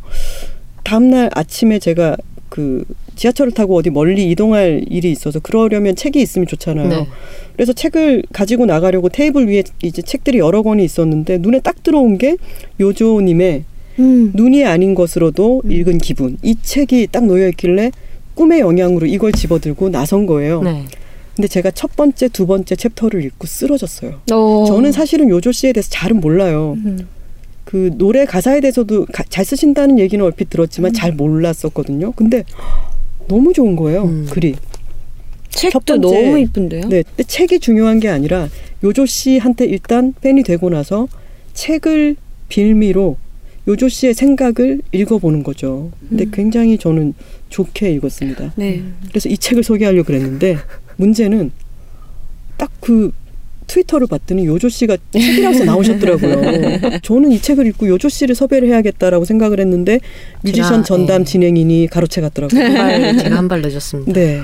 [0.83, 2.15] 다음날 아침에 제가
[2.49, 2.83] 그
[3.15, 6.87] 지하철을 타고 어디 멀리 이동할 일이 있어서 그러려면 책이 있으면 좋잖아요.
[6.87, 7.07] 네.
[7.53, 12.37] 그래서 책을 가지고 나가려고 테이블 위에 이제 책들이 여러 권이 있었는데 눈에 딱 들어온 게
[12.79, 13.63] 요조님의
[13.99, 14.31] 음.
[14.33, 17.91] 눈이 아닌 것으로도 읽은 기분 이 책이 딱 놓여 있길래
[18.39, 20.61] 꿈의 영향으로 이걸 집어들고 나선 거예요.
[20.63, 20.85] 네.
[21.35, 24.21] 근데 제가 첫 번째, 두 번째 챕터를 읽고 쓰러졌어요.
[24.31, 24.63] 어.
[24.65, 26.77] 저는 사실은 요조 씨에 대해서 잘은 몰라요.
[26.85, 27.05] 음.
[27.65, 32.13] 그 노래 가사에 대해서도 가- 잘 쓰신다는 얘기는 얼핏 들었지만 잘 몰랐었거든요.
[32.13, 32.45] 근데
[33.27, 34.03] 너무 좋은 거예요.
[34.05, 34.25] 음.
[34.31, 34.55] 글이.
[35.49, 36.87] 책도 첫 번째- 너무 이쁜데요?
[36.87, 38.47] 네, 근데 책이 중요한 게 아니라
[38.85, 41.09] 요조 씨한테 일단 팬이 되고 나서
[41.53, 42.15] 책을
[42.47, 43.17] 빌미로
[43.69, 45.91] 요조 씨의 생각을 읽어보는 거죠.
[46.09, 46.31] 근데 음.
[46.33, 47.13] 굉장히 저는
[47.49, 48.53] 좋게 읽었습니다.
[48.55, 48.83] 네.
[49.09, 50.57] 그래서 이 책을 소개하려고 그랬는데
[50.97, 51.51] 문제는
[52.57, 53.11] 딱 그
[53.67, 56.41] 트위터를 봤더니 요조 씨가 책이라서 나오셨더라고요.
[57.03, 59.99] 저는 이 책을 읽고 요조 씨를 섭외를 해야겠다라고 생각을 했는데
[60.41, 61.25] 뮤지션 제가, 전담 예.
[61.25, 62.59] 진행인이 가로채 갔더라고요.
[62.63, 64.11] 한 발, 제가 한 발 늦었습니다.
[64.11, 64.41] 네.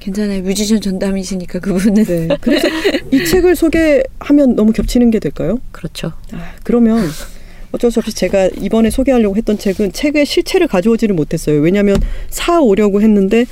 [0.00, 0.40] 괜찮아요.
[0.42, 2.04] 뮤지션 전담이시니까 그분은.
[2.04, 2.28] 네.
[2.40, 2.66] 그래서
[3.12, 5.58] 이 책을 소개하면 너무 겹치는 게 될까요?
[5.70, 6.14] 그렇죠.
[6.32, 7.06] 아, 그러면
[7.72, 11.60] 어쩔 수 없이 제가 이번에 소개하려고 했던 책은 책의 실체를 가져오지를 못했어요.
[11.60, 11.96] 왜냐하면
[12.28, 13.46] 사 오려고 했는데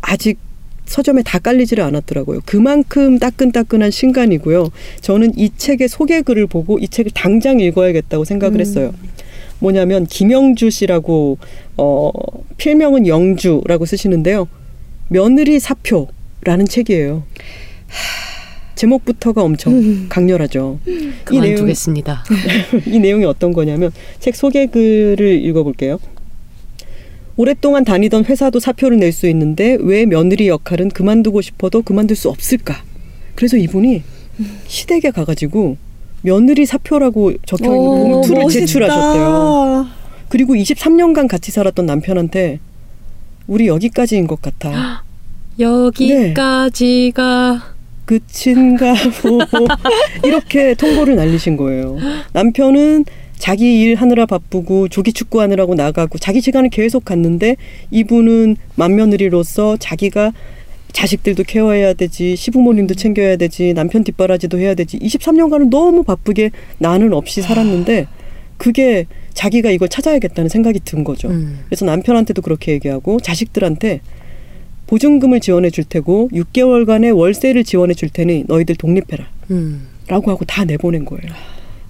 [0.00, 0.38] 아직
[0.84, 2.40] 서점에 다 깔리지를 않았더라고요.
[2.44, 4.70] 그만큼 따끈따끈한 신간이고요.
[5.00, 8.60] 저는 이 책의 소개글을 보고 이 책을 당장 읽어야겠다고 생각을 음.
[8.60, 8.94] 했어요.
[9.58, 11.38] 뭐냐면 김영주 씨라고
[11.76, 12.10] 어
[12.56, 14.48] 필명은 영주라고 쓰시는데요.
[15.08, 17.22] 며느리 사표라는 책이에요.
[18.74, 20.78] 제목부터가 엄청 강렬하죠.
[20.86, 22.24] 이 내용 그만두겠습니다.
[22.86, 25.98] 이 내용이 어떤 거냐면 책 소개 글을 읽어볼게요.
[27.36, 32.82] 오랫동안 다니던 회사도 사표를 낼 수 있는데 왜 며느리 역할은 그만두고 싶어도 그만둘 수 없을까?
[33.34, 34.02] 그래서 이분이
[34.66, 35.76] 시댁에 가가지고
[36.22, 38.48] 며느리 사표라고 적혀 있는 오, 봉투를.
[38.48, 39.86] 제출하셨대요.
[40.28, 42.60] 그리고 23년간 같이 살았던 남편한테
[43.46, 45.02] 우리 여기까지인 것 같아.
[46.32, 47.71] 여기까지가
[48.20, 49.38] 끝인가 보
[50.26, 51.96] 이렇게 통보를 날리신 거예요.
[52.32, 53.04] 남편은
[53.38, 57.56] 자기 일 하느라 바쁘고 조기 축구하느라고 나가고 자기 시간을 계속 갔는데
[57.90, 60.32] 이분은 맏며느리로서 자기가
[60.92, 67.40] 자식들도 케어해야 되지 시부모님도 챙겨야 되지 남편 뒷바라지도 해야 되지 23년간은 너무 바쁘게 나는 없이
[67.40, 68.06] 살았는데
[68.58, 71.28] 그게 자기가 이걸 찾아야겠다는 생각이 든 거죠.
[71.28, 71.60] 음.
[71.66, 74.02] 그래서 남편한테도 그렇게 얘기하고 자식들한테
[74.86, 79.26] 보증금을 지원해 줄 테고 6개월간의 월세를 지원해 줄 테니 너희들 독립해라.
[79.50, 79.88] 음.
[80.08, 81.32] 라고 하고 다 내보낸 거예요.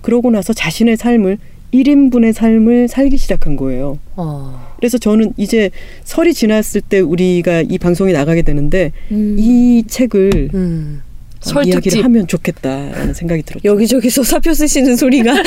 [0.00, 1.38] 그러고 나서 자신의 삶을
[1.72, 3.98] 1인분의 삶을 살기 시작한 거예요.
[4.16, 4.72] 어.
[4.76, 5.70] 그래서 저는 이제
[6.04, 9.36] 설이 지났을 때 우리가 이 방송에 나가게 되는데 음.
[9.38, 11.02] 이 책을 음.
[11.44, 13.68] 어, 설 이야기를 하면 좋겠다라는 생각이 들었죠.
[13.68, 15.34] 여기저기서 사표 쓰시는 소리가.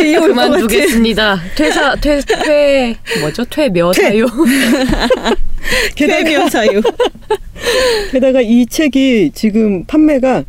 [0.00, 1.40] 그만두겠습니다.
[1.56, 3.44] 퇴사 퇴 퇴 뭐죠?
[3.44, 4.02] 퇴며 퇴.
[4.02, 4.26] 사유.
[5.94, 6.80] 게다가, 사유.
[8.12, 10.44] 게다가 이 책이 지금 판매가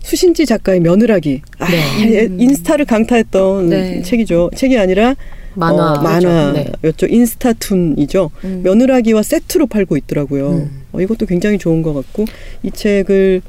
[0.00, 2.28] 수신지 작가의 며느라기 아, 네.
[2.38, 4.02] 인스타를 강타했던 네.
[4.02, 4.50] 책이죠.
[4.54, 5.14] 책이 아니라
[5.54, 7.06] 만화 어, 만화였죠.
[7.06, 7.14] 네.
[7.14, 8.30] 인스타툰이죠.
[8.44, 8.60] 음.
[8.64, 10.50] 며느라기와 세트로 팔고 있더라고요.
[10.50, 10.82] 음.
[10.92, 12.26] 어, 이것도 굉장히 좋은 것 같고
[12.62, 13.40] 이 책을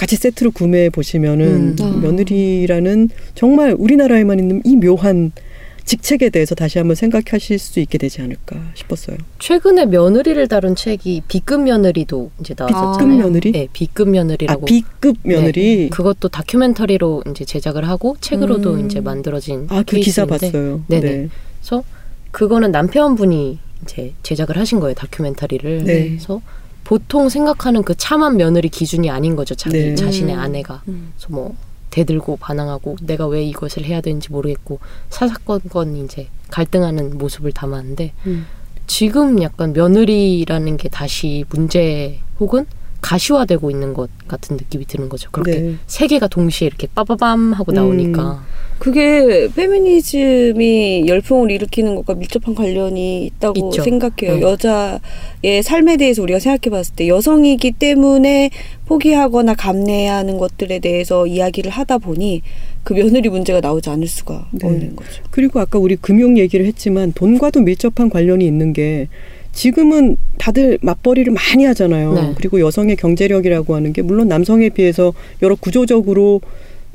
[0.00, 1.76] 같이 세트로 구매해 보시면은 음.
[1.82, 2.00] 아.
[2.00, 5.30] 며느리라는 정말 우리나라에만 있는 이 묘한
[5.84, 9.18] 직책에 대해서 다시 한번 생각하실 수 있게 되지 않을까 싶었어요.
[9.38, 12.96] 최근에 며느리를 다룬 책이 B급 며느리도 이제 나왔었잖아요.
[12.98, 13.52] B급 며느리?
[13.52, 14.64] 네, B급 아 며느리라고.
[14.64, 15.76] B급 며느리.
[15.76, 18.86] 네, 그것도 다큐멘터리로 이제 제작을 하고 책으로도 음.
[18.86, 20.82] 이제 만들어진 아 그 기사 봤어요.
[20.88, 21.10] 네네.
[21.10, 21.28] 네.
[21.60, 21.84] 그래서
[22.30, 25.84] 그거는 남편분이 이제 제작을 하신 거예요 다큐멘터리를.
[25.84, 26.08] 네.
[26.08, 26.40] 그래서
[26.90, 29.94] 보통 생각하는 그 참한 며느리 기준이 아닌 거죠 자기 네.
[29.94, 30.40] 자신의 음.
[30.40, 30.82] 아내가.
[30.88, 31.12] 음.
[31.16, 31.54] 그래서 뭐
[31.90, 38.44] 대들고 반항하고 내가 왜 이것을 해야 되는지 모르겠고 사사건건 이제 갈등하는 모습을 담았는데 음.
[38.88, 42.66] 지금 약간 며느리라는 게 다시 문제 혹은
[43.00, 45.30] 가시화되고 있는 것 같은 느낌이 드는 거죠.
[45.30, 45.74] 그렇게 네.
[45.86, 48.44] 세 개가 동시에 이렇게 빠바밤 하고 나오니까
[48.78, 53.82] 그게 페미니즘이 열풍을 일으키는 것과 밀접한 관련이 있다고 있죠.
[53.82, 54.36] 생각해요.
[54.36, 54.40] 네.
[54.40, 58.50] 여자의 삶에 대해서 우리가 생각해 봤을 때 여성이기 때문에
[58.86, 62.40] 포기하거나 감내해야 하는 것들에 대해서 이야기를 하다 보니
[62.82, 64.66] 그 며느리 문제가 나오지 않을 수가 네.
[64.66, 65.22] 없는 거죠.
[65.30, 69.08] 그리고 아까 우리 금융 얘기를 했지만 돈과도 밀접한 관련이 있는 게
[69.52, 72.12] 지금은 다들 맞벌이를 많이 하잖아요.
[72.14, 72.32] 네.
[72.36, 76.40] 그리고 여성의 경제력이라고 하는 게 물론 남성에 비해서 여러 구조적으로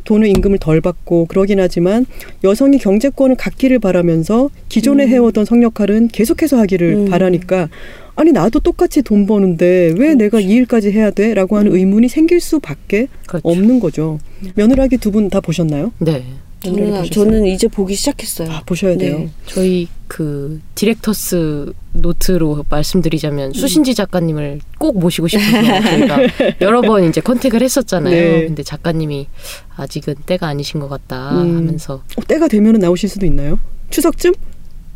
[0.05, 2.05] 돈을 임금을 덜 받고 그러긴 하지만
[2.43, 5.09] 여성이 경제권을 갖기를 바라면서 기존에 음.
[5.09, 7.05] 해오던 성역할은 계속해서 하기를 음.
[7.09, 7.69] 바라니까
[8.15, 11.33] 아니 나도 똑같이 돈 버는데 왜 내가 이 일까지 해야 돼?
[11.33, 13.47] 라고 하는 의문이 생길 수밖에 그렇죠.
[13.47, 14.19] 없는 거죠.
[14.55, 15.91] 며느라기 두 분 다 보셨나요?
[15.99, 16.23] 네.
[16.61, 17.03] 저는?
[17.11, 18.51] 저는 이제 보기 시작했어요.
[18.51, 19.19] 아, 보셔야 돼요.
[19.19, 19.29] 네.
[19.45, 26.17] 저희 그 director's note로 말씀드리자면 수신지 작가님을 꼭 모시고 싶어서 저희가
[26.61, 28.13] 여러 번 이제 contact을 했었잖아요.
[28.13, 28.45] 네.
[28.45, 29.27] 근데 작가님이
[29.75, 31.57] 아직은 때가 아니신 것 같다 음.
[31.57, 33.59] 하면서 어, 때가 되면 나오실 수도 있나요?
[33.89, 34.33] 추석쯤?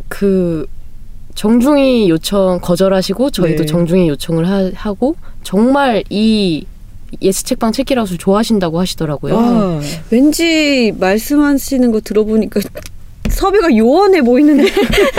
[0.07, 0.65] 그
[1.35, 3.65] 정중히 요청 거절하시고 저희도 네.
[3.65, 6.65] 정중히 요청을 하, 고 정말 이
[7.21, 9.37] 예스 책방 책읽아웃을 좋아하신다고 하시더라고요.
[9.37, 12.59] 아, 왠지 말씀하시는 거 들어보니까
[13.29, 14.71] 섭외가 요원해 보이는데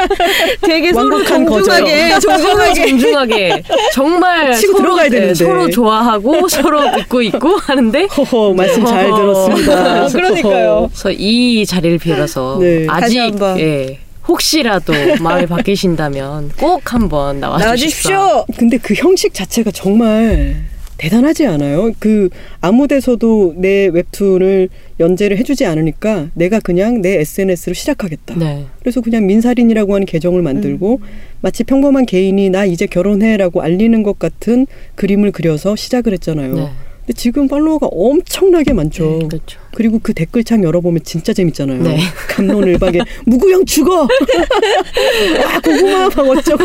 [0.62, 5.35] 되게 서로 정중하게 정중하게 정중하게 정말 치고 서로, 들어가야 네, 되는데.
[5.35, 9.05] 서로 좋아하고 서로 듣고 있고 하는데 허허 말씀 잘.
[9.07, 10.09] 들었습니다.
[10.12, 10.88] 그러니까요.
[10.92, 12.87] 그래서 이 자리를 빌어서 네.
[12.88, 13.18] 아직.
[13.59, 18.11] 예, 혹시라도 마음이 바뀌신다면 꼭 한번 나와주십시오.
[18.12, 18.46] 나와주십시오.
[18.59, 20.57] 근데 그 형식 자체가 정말
[21.01, 21.93] 대단하지 않아요?
[21.99, 22.29] 그
[22.61, 24.69] 아무 데서도 내 웹툰을
[25.01, 28.39] 연재를 해주지 않으니까 내가 그냥 내 SNS로 시작하겠다.
[28.39, 28.67] 네.
[28.81, 31.01] 그래서 그냥 민살인이라고 하는 계정을 만들고
[31.41, 36.55] 마치 평범한 개인이 나 이제 결혼해라고 알리는 것 같은 그림을 그려서 시작을 했잖아요.
[36.55, 36.69] 네.
[37.11, 39.18] 근데 지금 팔로워가 엄청나게 많죠.
[39.23, 39.59] 네, 그렇죠.
[39.75, 41.83] 그리고 그 댓글창 열어보면 진짜 재밌잖아요.
[41.83, 41.99] 네.
[42.29, 44.05] 감론을박에 무구형 죽어.
[45.44, 46.64] 아 고구마 막 어쩌고.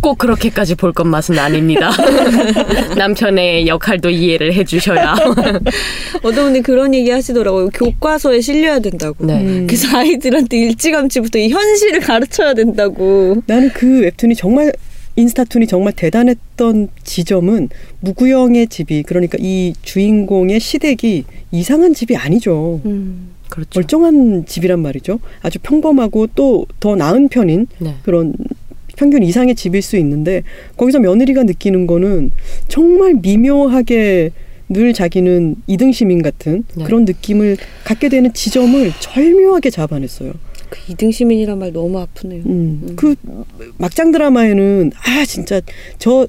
[0.00, 1.90] 꼭 그렇게까지 볼 것 맛은 아닙니다.
[2.96, 5.14] 남편의 역할도 이해를 해주셔야.
[6.22, 7.68] 어떤 분이 그런 얘기 하시더라고요.
[7.74, 9.26] 교과서에 실려야 된다고.
[9.26, 9.34] 네.
[9.40, 9.66] 음.
[9.68, 13.42] 그래서 아이들한테 일찌감치부터 이 현실을 가르쳐야 된다고.
[13.46, 14.72] 나는 그 웹툰이 정말
[15.22, 22.80] 인스타툰이 정말 대단했던 지점은 무구형의 집이 그러니까 이 주인공의 시댁이 이상한 집이 아니죠.
[22.86, 23.30] 음.
[23.48, 23.70] 그렇죠.
[23.80, 25.18] 멀쩡한 집이란 말이죠.
[25.42, 27.94] 아주 평범하고 또 더 나은 편인 네.
[28.04, 28.34] 그런
[28.96, 30.42] 평균 이상의 집일 수 있는데
[30.76, 32.30] 거기서 며느리가 느끼는 거는
[32.68, 34.30] 정말 미묘하게
[34.68, 36.84] 늘 자기는 이등 시민 같은 네.
[36.84, 40.34] 그런 느낌을 갖게 되는 지점을 절묘하게 잡아냈어요.
[40.70, 42.42] 그 이등 시민이란 말 너무 아프네요.
[42.46, 42.94] 음.
[42.96, 43.14] 그
[43.78, 45.60] 막장 드라마에는 아 진짜
[45.98, 46.26] 저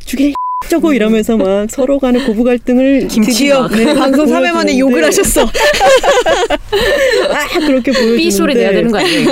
[0.00, 0.34] 죽일
[0.68, 3.08] 저거 이러면서 막 서로 간의 고부 갈등을.
[3.08, 5.42] 드디어 네, 방송 3회 만에 욕을 하셨어.
[7.30, 9.26] 아 그렇게 보여주는데 삐 소리 내야 되는 거 아니에요?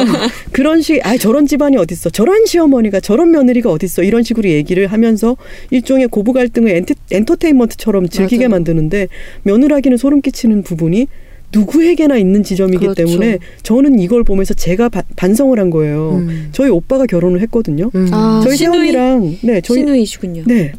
[0.52, 5.36] 그런 식, 아 저런 집안이 어딨어, 저런 시어머니가 저런 며느리가 어딨어 이런 식으로 얘기를 하면서
[5.70, 8.56] 일종의 고부 갈등을 엔티, 엔터테인먼트처럼 즐기게 맞아요.
[8.56, 9.08] 만드는데
[9.42, 11.08] 며느라기는 소름 끼치는 부분이
[11.52, 13.04] 누구에게나 있는 지점이기 그렇죠.
[13.06, 16.16] 때문에 저는 이걸 보면서 제가 바- 반성을 한 거예요.
[16.16, 16.48] 음.
[16.52, 17.90] 저희 오빠가 결혼을 했거든요.
[17.94, 18.08] 음.
[18.12, 20.44] 아, 저희 신우이- 시어머니랑 네 저희 신우이시군요.
[20.46, 20.72] 네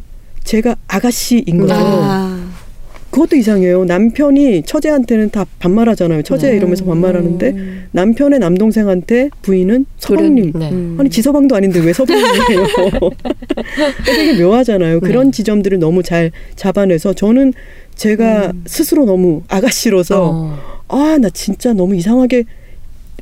[0.44, 1.74] 제가 아가씨인 거죠.
[1.74, 2.50] 아.
[3.10, 3.84] 그것도 이상해요.
[3.86, 6.22] 남편이 처제한테는 다 반말하잖아요.
[6.22, 6.56] 처제 네.
[6.58, 7.84] 이러면서 반말하는데 음.
[7.90, 10.52] 남편의 남동생한테 부인은 서방님.
[10.54, 10.70] 네.
[10.70, 10.96] 음.
[11.00, 12.66] 아니 지서방도 아닌데 왜 서방이에요?
[14.06, 15.00] 되게 묘하잖아요.
[15.00, 15.30] 그런 네.
[15.32, 17.52] 지점들을 너무 잘 잡아내서 저는
[18.00, 20.58] 제가 스스로 너무 아가씨로서 어.
[20.88, 22.44] 아나 진짜 너무 이상하게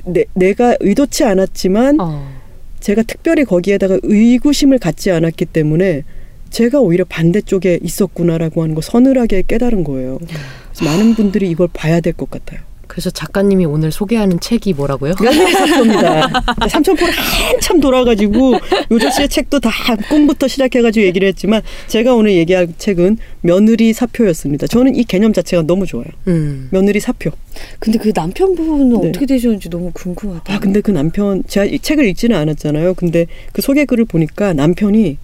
[0.04, 2.28] 내, 내가 의도치 않았지만 어.
[2.78, 6.04] 제가 특별히 거기에다가 의구심을 갖지 않았기 때문에
[6.50, 10.18] 제가 오히려 반대쪽에 있었구나라고 하는 거 서늘하게 깨달은 거예요.
[10.20, 12.60] 그래서 많은 분들이 이걸 봐야 될 것 같아요.
[12.98, 15.14] 그래서 작가님이 오늘 소개하는 책이 뭐라고요?
[15.22, 16.42] 며느리 사표입니다.
[16.68, 18.58] 삼천포를 한참 돌아가지고
[18.90, 19.70] 요조 씨의 책도 다
[20.08, 24.66] 꿈부터 시작해가지고 얘기를 했지만 제가 오늘 얘기할 책은 며느리 사표였습니다.
[24.66, 26.06] 저는 이 개념 자체가 너무 좋아요.
[26.26, 26.66] 음.
[26.72, 27.30] 며느리 사표.
[27.78, 29.08] 근데 그 남편분은 네.
[29.10, 30.52] 어떻게 되셨는지 너무 궁금하다.
[30.52, 32.94] 아 근데 그 남편 제가 이 책을 읽지는 않았잖아요.
[32.94, 35.18] 근데 그 소개 글을 보니까 남편이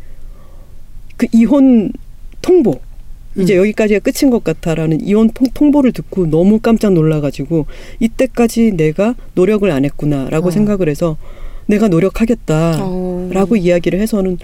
[1.17, 1.91] 그 이혼
[2.41, 2.79] 통보
[3.37, 7.67] 이제 여기까지가 끝인 것 같아라는 이혼 통, 통보를 듣고 너무 깜짝 놀라가지고
[8.01, 10.51] 이때까지 내가 노력을 안 했구나라고 어.
[10.51, 11.17] 생각을 해서
[11.67, 12.79] 내가 노력하겠다.
[12.81, 13.31] 어.
[13.33, 14.39] 라고 이야기를 해서는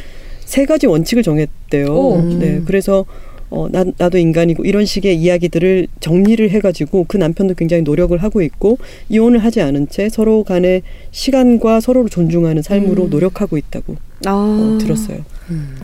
[0.45, 1.87] 세 가지 원칙을 정했대요.
[1.87, 2.23] 오.
[2.23, 3.05] 네, 그래서
[3.51, 8.79] 어, 나, 나도 인간이고 이런 식의 이야기들을 정리를 해가지고 그 남편도 굉장히 노력을 하고 있고
[9.09, 13.11] 이혼을 하지 않은 채 서로 간의 시간과 서로를 존중하는 삶으로 음.
[13.11, 14.31] 노력하고 있다고 아.
[14.31, 15.25] 어, 들었어요.
[15.51, 15.77] 음.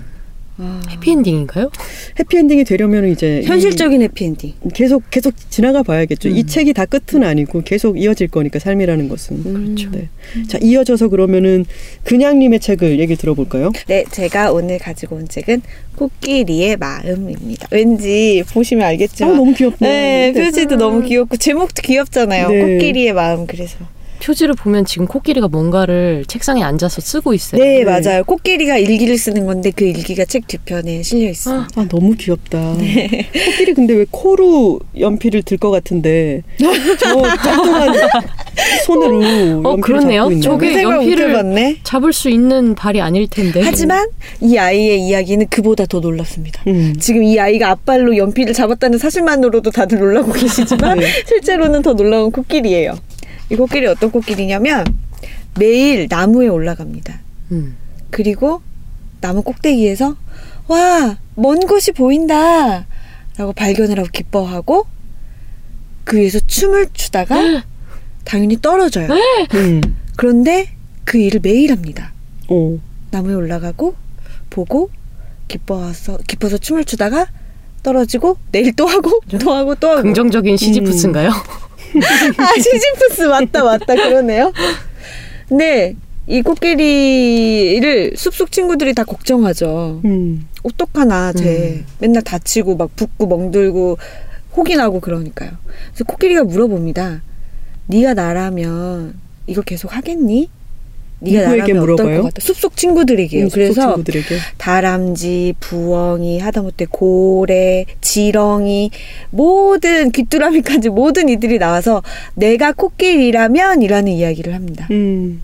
[0.58, 0.80] 아.
[0.90, 1.70] 해피엔딩인가요?
[2.18, 4.54] 해피엔딩이 되려면 이제 이- 현실적인 해피엔딩.
[4.74, 6.28] 계속 계속 지나가 봐야겠죠.
[6.30, 6.46] 이 음.
[6.46, 9.42] 책이 다 끝은 아니고 계속 이어질 거니까 삶이라는 것은.
[9.42, 9.90] 그렇죠.
[9.90, 10.08] 네.
[10.48, 11.64] 자 이어져서 그러면은
[12.04, 13.70] 그냥님의 책을 얘기 들어볼까요?
[13.86, 15.62] 네, 제가 오늘 가지고 온 책은
[15.96, 17.68] 코끼리의 마음입니다.
[17.70, 19.86] 왠지 보시면 아 알겠지만 너무 귀엽다.
[19.86, 22.48] 네, 표지도 너무 귀엽고 제목도 귀엽잖아요.
[22.48, 22.60] 네.
[22.74, 23.76] 코끼리의 마음 그래서.
[24.20, 27.62] 표지를 보면 지금 코끼리가 뭔가를 책상에 앉아서 쓰고 있어요.
[27.62, 27.84] 네, 네.
[27.84, 28.24] 맞아요.
[28.24, 31.66] 코끼리가 일기를 쓰는 건데 그 일기가 책 뒤편에 실려 있어요.
[31.74, 32.74] 아 너무 귀엽다.
[32.78, 33.28] 네.
[33.32, 36.42] 코끼리 근데 왜 코로 연필을 들 것 같은데
[36.98, 37.94] 저 뚱뚱한
[38.84, 40.22] 손으로 어, 연필을 그렇네요.
[40.22, 40.42] 잡고 있네요.
[40.42, 41.76] 저게 그 연필을.
[41.82, 43.60] 잡을 수 있는 발이 아닐 텐데.
[43.64, 44.08] 하지만
[44.40, 46.62] 이 아이의 이야기는 그보다 더 놀랍습니다.
[46.66, 46.94] 음.
[46.98, 51.06] 지금 이 아이가 앞발로 연필을 잡았다는 사실만으로도 다들 놀라고 계시지만 네.
[51.26, 52.94] 실제로는 더 놀라운 코끼리예요.
[53.50, 54.84] 이 코끼리 어떤 코끼리냐면
[55.58, 57.20] 매일 나무에 올라갑니다.
[57.52, 57.76] 음.
[58.10, 58.62] 그리고
[59.20, 60.16] 나무 꼭대기에서
[60.68, 62.86] 와, 먼 곳이 보인다.
[63.36, 64.86] 라고 발견을 하고 기뻐하고
[66.04, 67.36] 그 위에서 춤을 추다가
[68.24, 69.08] 당연히 떨어져요.
[69.54, 69.80] 음.
[70.16, 70.70] 그런데
[71.04, 72.12] 그 일을 매일 합니다.
[72.48, 72.78] 어.
[73.10, 73.94] 나무에 올라가고
[74.50, 74.90] 보고
[75.48, 77.26] 기뻐서 기뻐서 춤을 추다가
[77.82, 81.30] 떨어지고 내일 또 하고 또 하고 또 하고 긍정적인 시지프스인가요?
[82.36, 84.52] 아 시지프스 맞다 맞다 그러네요.
[85.48, 85.94] 근데
[86.26, 90.00] 이 코끼리를 숲속 친구들이 다 걱정하죠.
[90.04, 90.48] 음.
[90.64, 91.86] 어떡하나 쟤 음.
[92.00, 93.98] 맨날 다치고 막 붓고 멍들고
[94.56, 95.50] 혹이 나고 그러니까요.
[95.88, 97.22] 그래서 코끼리가 물어봅니다.
[97.86, 99.14] 네가 나라면
[99.46, 100.50] 이걸 계속 하겠니?
[101.18, 102.30] 네가 누구에게 물어봐요?
[102.38, 103.44] 숲속 친구들에게요.
[103.44, 108.90] 음, 그래서 친구들에게 다람쥐, 부엉이, 하다못해 고래, 지렁이
[109.30, 112.02] 모든 귀뚜라미까지 모든 이들이 나와서
[112.34, 114.86] 내가 코끼리라면이라는 이야기를 합니다.
[114.90, 115.42] 음.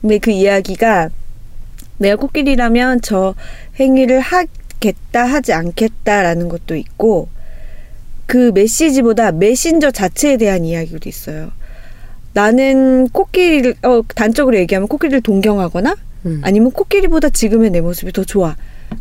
[0.00, 1.08] 근데 그 이야기가
[1.96, 3.34] 내가 코끼리라면 저
[3.80, 7.28] 행위를 하겠다 하지 않겠다라는 것도 있고
[8.26, 11.52] 그 메시지보다 메신저 자체에 대한 이야기도 있어요.
[12.34, 16.40] 나는 코끼리를 어, 단적으로 얘기하면 코끼리를 동경하거나 음.
[16.42, 18.56] 아니면 코끼리보다 지금의 내 모습이 더 좋아.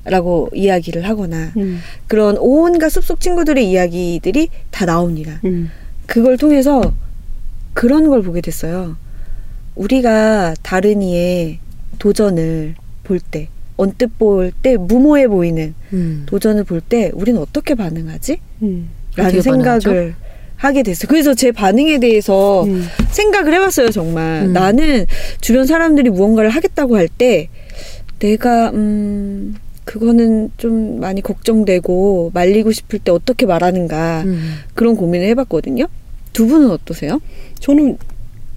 [0.06, 1.80] 라고 이야기를 하거나 음.
[2.08, 5.40] 그런 온갖 숲속 친구들의 이야기들이 다 나옵니다.
[5.46, 5.70] 음.
[6.08, 6.94] 그걸 통해서
[7.74, 8.96] 그런 걸 보게 됐어요.
[9.76, 11.60] 우리가 다른 이의
[12.00, 16.24] 도전을 볼 때, 언뜻 볼 때 무모해 보이는 음.
[16.28, 18.40] 도전을 볼 때 우리는 어떻게 반응하지?
[18.64, 18.90] 음.
[19.16, 20.16] 라는 생각을 반응하죠?
[20.64, 21.08] 하게 됐어요.
[21.10, 22.86] 그래서 제 반응에 대해서 음.
[23.12, 24.44] 생각을 해봤어요, 정말.
[24.44, 24.54] 음.
[24.54, 25.06] 나는
[25.42, 27.50] 주변 사람들이 무언가를 하겠다고 할 때
[28.20, 34.56] 내가, 음, 그거는 좀 많이 걱정되고 말리고 싶을 때 어떻게 말하는가 음.
[34.74, 35.88] 그런 고민을 해봤거든요.
[36.32, 37.20] 두 분은 어떠세요?
[37.60, 37.98] 저는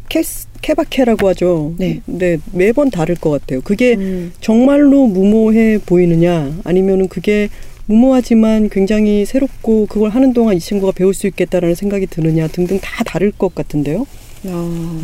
[0.08, 1.74] 캐스, 케바케라고 하죠.
[1.78, 2.00] 네.
[2.06, 3.60] 근데 매번 다를 것 같아요.
[3.62, 4.32] 그게 음.
[4.40, 7.48] 정말로 무모해 보이느냐, 아니면은 그게
[7.86, 13.04] 무모하지만 굉장히 새롭고 그걸 하는 동안 이 친구가 배울 수 있겠다라는 생각이 드느냐 등등 다
[13.04, 14.06] 다를 것 같은데요.
[14.44, 15.00] 어.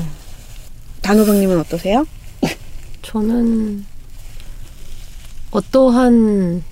[1.02, 2.06] 단호박님은 어떠세요?
[3.02, 3.84] 저는
[5.50, 6.62] 어떠한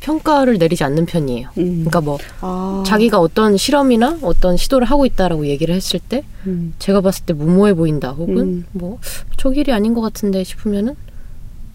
[0.00, 1.48] 평가를 내리지 않는 편이에요.
[1.58, 1.64] 음.
[1.84, 2.82] 그러니까 뭐 아.
[2.86, 6.74] 자기가 어떤 실험이나 어떤 시도를 하고 있다라고 얘기를 했을 때 음.
[6.78, 8.64] 제가 봤을 때 무모해 보인다 혹은 음.
[8.72, 8.98] 뭐
[9.40, 10.94] 저 길이 아닌 것 같은데 싶으면은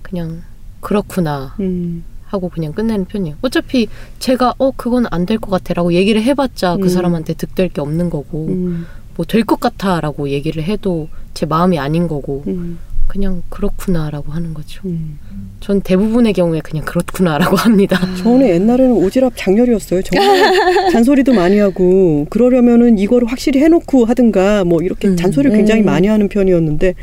[0.04, 0.44] 그냥
[0.82, 2.04] 그렇구나 음.
[2.36, 3.36] 하고 그냥 끝내는 편이에요.
[3.42, 3.88] 어차피
[4.20, 6.82] 제가 어 그건 안 될 것 같아라고 얘기를 해봤자 음.
[6.82, 8.86] 그 사람한테 득될 게 없는 거고 음.
[9.16, 12.78] 뭐될 것 같아라고 얘기를 해도 제 마음이 아닌 거고 음.
[13.08, 14.82] 그냥 그렇구나라고 하는 거죠.
[14.86, 15.20] 음.
[15.60, 17.98] 전 대부분의 경우에 그냥 그렇구나라고 합니다.
[18.18, 20.02] 저는 옛날에는 오지랖 장렬이었어요.
[20.04, 25.16] 정말 잔소리도 많이 하고 그러려면은 이거를 확실히 해놓고 하든가 뭐 이렇게 음.
[25.16, 25.86] 잔소리를 굉장히 음.
[25.86, 26.94] 많이 하는 편이었는데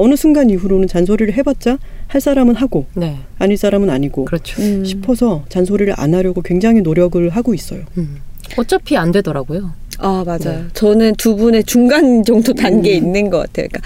[0.00, 4.60] 어느 순간 이후로는 잔소리를 해봤자 할 사람은 하고 네, 아닐 사람은 아니고 그렇죠.
[4.62, 4.82] 음.
[4.82, 7.82] 싶어서 잔소리를 안 하려고 굉장히 노력을 하고 있어요.
[7.98, 8.16] 음.
[8.56, 9.72] 어차피 안 되더라고요.
[9.98, 10.38] 아 맞아요.
[10.62, 10.64] 네.
[10.72, 13.04] 저는 두 분의 중간 정도 단계에 음.
[13.04, 13.68] 있는 것 같아요.
[13.68, 13.80] 그러니까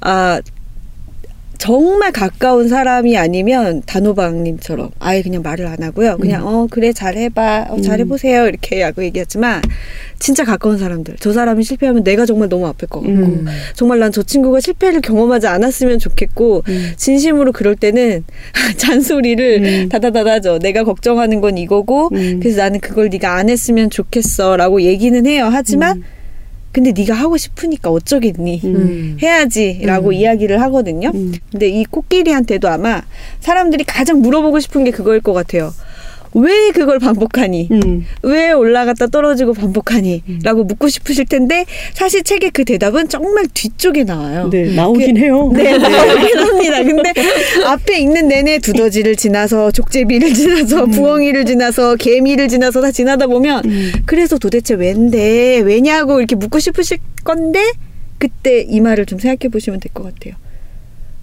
[0.00, 0.40] 아
[1.68, 6.18] 정말 가까운 사람이 아니면 단호박님처럼 아예 그냥 말을 안 하고요.
[6.18, 7.82] 그냥 어 그래 잘해봐, 어, 음.
[7.82, 9.62] 잘해보세요 이렇게 하고 얘기하지만
[10.18, 13.46] 진짜 가까운 사람들 저 사람이 실패하면 내가 정말 너무 아플 것 같고 음.
[13.74, 16.92] 정말 난 저 친구가 실패를 경험하지 않았으면 좋겠고 음.
[16.96, 18.24] 진심으로 그럴 때는
[18.76, 19.88] 잔소리를 음.
[19.88, 20.58] 다다다다죠.
[20.58, 22.40] 내가 걱정하는 건 이거고 음.
[22.40, 25.48] 그래서 나는 그걸 네가 안 했으면 좋겠어라고 얘기는 해요.
[25.50, 26.04] 하지만 음.
[26.74, 28.60] 근데 네가 하고 싶으니까 어쩌겠니?
[28.64, 29.16] 음.
[29.22, 30.12] 해야지라고 음.
[30.12, 31.12] 이야기를 하거든요.
[31.14, 31.32] 음.
[31.52, 33.00] 근데 이 코끼리한테도 아마
[33.38, 35.72] 사람들이 가장 물어보고 싶은 게 그거일 것 같아요.
[36.34, 37.68] 왜 그걸 반복하니?
[37.70, 38.04] 음.
[38.22, 40.22] 왜 올라갔다 떨어지고 반복하니?
[40.42, 44.50] 라고 묻고 싶으실 텐데 사실 책의 그 대답은 정말 뒤쪽에 나와요.
[44.50, 45.50] 네 나오긴 해요.
[45.54, 46.82] 네, 나오긴 합니다.
[46.82, 47.12] 근데
[47.64, 53.92] 앞에 읽는 내내 두더지를 지나서 족제비를 지나서 부엉이를 지나서 개미를 지나서 다 지나다 보면 음.
[54.04, 57.60] 그래서 도대체 왠데 왜냐고 이렇게 묻고 싶으실 건데
[58.18, 60.34] 그때 이 말을 좀 생각해 보시면 될 것 같아요.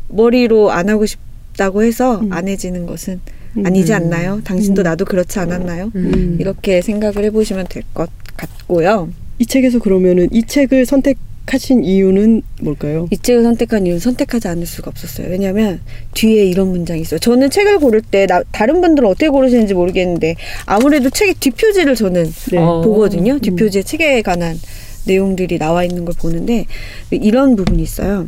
[0.07, 2.31] 머리로 안 하고 싶다고 해서 음.
[2.31, 3.40] 안 해지는 것은 음.
[3.63, 4.41] 아니지 않나요?
[4.43, 4.83] 당신도 음.
[4.83, 5.91] 나도 그렇지 않았나요?
[5.95, 6.37] 음.
[6.39, 9.09] 이렇게 생각을 해보시면 될 것 같고요.
[9.39, 13.07] 이 책에서 그러면은 이 책을 선택 하신 이유는 뭘까요?
[13.11, 15.27] 이 책을 선택한 이유는 선택하지 않을 수가 없었어요.
[15.29, 15.81] 왜냐하면
[16.13, 17.19] 뒤에 이런 문장이 있어요.
[17.19, 20.35] 저는 책을 고를 때 나- 다른 분들은 어떻게 고르시는지 모르겠는데
[20.65, 22.57] 아무래도 책의 뒷표지를 저는 네.
[22.57, 22.81] 어.
[22.81, 23.37] 보거든요.
[23.39, 24.57] 뒷표지에 책에 관한
[25.07, 26.67] 내용들이 나와 있는 걸 보는데
[27.09, 28.27] 이런 부분이 있어요.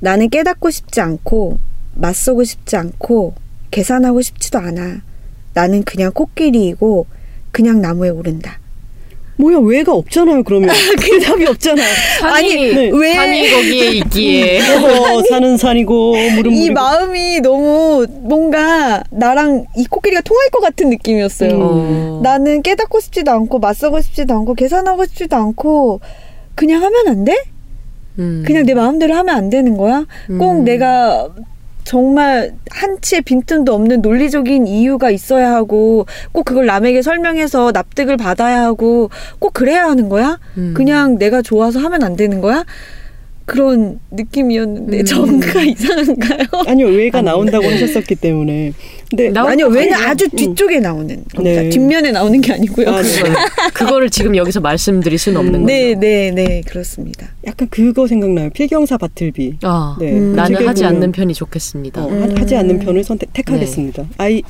[0.00, 1.58] 나는 깨닫고 싶지 않고
[1.94, 3.34] 맞서고 싶지 않고
[3.78, 5.00] 계산하고 싶지도 않아.
[5.52, 7.06] 나는 그냥 코끼리이고
[7.50, 8.60] 그냥 나무에 오른다.
[9.36, 10.44] 뭐야 왜가 없잖아요.
[10.44, 10.70] 그러면
[11.02, 11.82] 대답이 없잖아.
[12.20, 12.90] 산이 네.
[12.94, 16.74] 왜- 산이 거기에 있기에 어, 사는 산이고 물은 이 물이고.
[16.74, 21.50] 마음이 너무 뭔가 나랑 이 코끼리가 통할 것 같은 느낌이었어요.
[21.50, 21.60] 음.
[21.60, 22.20] 어.
[22.22, 26.00] 나는 깨닫고 싶지도 않고 맞서고 싶지도 않고 계산하고 싶지도 않고
[26.54, 27.34] 그냥 하면 안 돼?
[28.20, 28.44] 음.
[28.46, 30.06] 그냥 내 마음대로 하면 안 되는 거야?
[30.38, 30.64] 꼭 음.
[30.64, 31.28] 내가
[31.84, 39.10] 정말 한치의 빈틈도 없는 논리적인 이유가 있어야 하고 꼭 그걸 남에게 설명해서 납득을 받아야 하고
[39.38, 40.38] 꼭 그래야 하는 거야?
[40.56, 40.72] 음.
[40.74, 42.64] 그냥 내가 좋아서 하면 안 되는 거야?
[43.46, 45.04] 그런 느낌이었는데 음.
[45.04, 46.46] 정가 이상한가요?
[46.66, 47.26] 아니요 왜가 아니.
[47.26, 48.72] 나온다고 하셨었기 때문에.
[49.10, 49.94] 근데 아니요, 같아요.
[50.08, 50.30] 아주 음.
[50.36, 51.62] 뒤쪽에 나오는 겁니다.
[51.62, 51.68] 네.
[51.68, 52.88] 뒷면에 나오는 게 아니고요.
[52.88, 53.08] 아, 네.
[53.22, 53.34] 그걸,
[53.74, 55.66] 그거를 지금 여기서 말씀드릴 수는 없는 거죠.
[55.66, 57.28] 네, 네, 네, 그렇습니다.
[57.46, 58.48] 약간 그거 생각나요.
[58.50, 59.58] 필경사 바틀비.
[59.62, 60.12] 아, 네.
[60.14, 60.34] 음.
[60.34, 62.02] 나는 하지 않는 편이 좋겠습니다.
[62.02, 62.22] 어, 음.
[62.36, 64.06] 하- 하지 않는 편을 선택 택하겠습니다.
[64.16, 64.42] I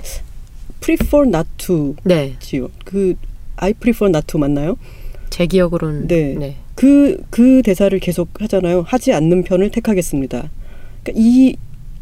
[0.81, 2.69] prefer not to 네, 지요.
[2.85, 3.15] 그
[3.57, 4.77] I prefer not to 맞나요?
[5.31, 6.57] 제 기억으로는 네.
[6.77, 6.81] 네.
[6.81, 8.85] 그, 그 대사를 계속 하잖아요.
[8.87, 10.51] 하지 않는 편을 택하겠습니다.
[11.03, 11.57] 그러니까 이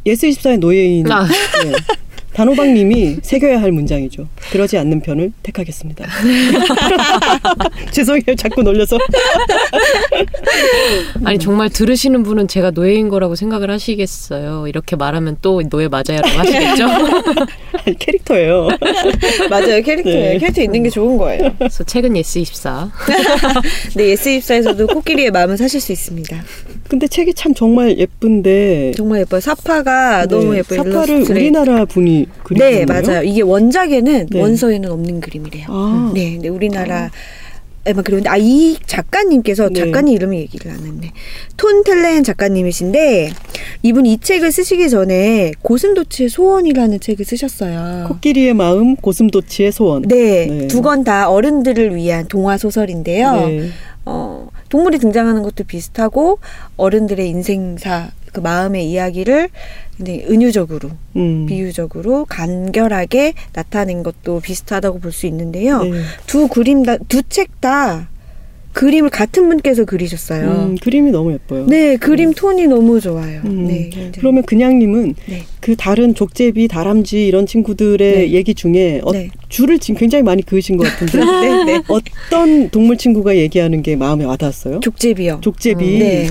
[0.06, 1.10] 예스24의 노예인.
[1.10, 1.26] 아.
[1.26, 1.72] 네.
[2.34, 4.26] 단호박님이 새겨야 할 문장이죠.
[4.50, 6.06] 그러지 않는 편을 택하겠습니다.
[7.92, 8.34] 죄송해요.
[8.36, 8.98] 자꾸 놀려서.
[11.24, 14.66] 아니 정말 들으시는 분은 제가 노예인 거라고 생각을 하시겠어요.
[14.66, 16.86] 이렇게 말하면 또 노예 맞아요라고 하시겠죠.
[17.84, 18.68] 아니, 캐릭터예요.
[19.50, 19.82] 맞아요.
[19.82, 20.32] 캐릭터예요.
[20.32, 20.38] 네.
[20.38, 21.52] 캐릭터 있는 게 좋은 거예요.
[21.58, 22.90] 그래서 책은 예스24.
[23.96, 26.42] 네, 예스24에서도 코끼리의 마음을 사실 수 있습니다.
[26.88, 29.40] 근데 책이 참 정말 예쁜데 정말 예뻐요.
[29.40, 30.82] 삽화가 네, 너무 예뻐요.
[30.82, 31.22] 삽화를.
[31.30, 33.02] 우리나라 분이 그린 네, 거예요?
[33.02, 33.22] 맞아요.
[33.22, 34.40] 이게 원작에는 네.
[34.40, 35.66] 원서에는 없는 그림이래요.
[35.68, 36.12] 아.
[36.14, 37.10] 네, 네, 우리나라
[37.84, 39.80] 에만 그런데 아 이 작가님께서 네.
[39.80, 41.10] 작가님 이름을 얘기를 안 했네.
[41.56, 43.32] 톤 텔렌 작가님이신데
[43.82, 48.06] 이분 이 책을 쓰시기 전에 고슴도치의 소원이라는 책을 쓰셨어요.
[48.08, 50.02] 코끼리의 마음, 고슴도치의 소원.
[50.02, 50.66] 네, 네.
[50.68, 53.46] 두권 다 어른들을 위한 동화 소설인데요.
[53.48, 53.68] 네.
[54.04, 56.38] 어, 동물이 등장하는 것도 비슷하고
[56.78, 59.50] 어른들의 인생사 그 마음의 이야기를
[59.98, 61.44] 굉장히 은유적으로 음.
[61.46, 65.82] 비유적으로 간결하게 나타낸 것도 비슷하다고 볼 수 있는데요.
[65.82, 66.00] 네.
[66.26, 68.08] 두 그림 다 두 책 다
[68.72, 70.50] 그림을 같은 분께서 그리셨어요.
[70.50, 71.66] 음, 그림이 너무 예뻐요.
[71.66, 73.42] 네, 그림 톤이 너무 좋아요.
[73.44, 73.66] 음.
[73.66, 74.12] 네, 굉장히.
[74.18, 75.42] 그러면 그냥님은 네.
[75.60, 78.30] 그 다른 족제비, 다람쥐 이런 친구들의 네.
[78.32, 79.30] 얘기 중에 어, 네.
[79.48, 81.18] 줄을 지금 굉장히 많이 그으신 것 같은데
[81.64, 81.82] 네, 네.
[81.88, 84.80] 어떤 동물 친구가 얘기하는 게 마음에 와닿았어요?
[84.80, 85.40] 족제비요.
[85.42, 86.24] 족제비 네.
[86.24, 86.30] 예,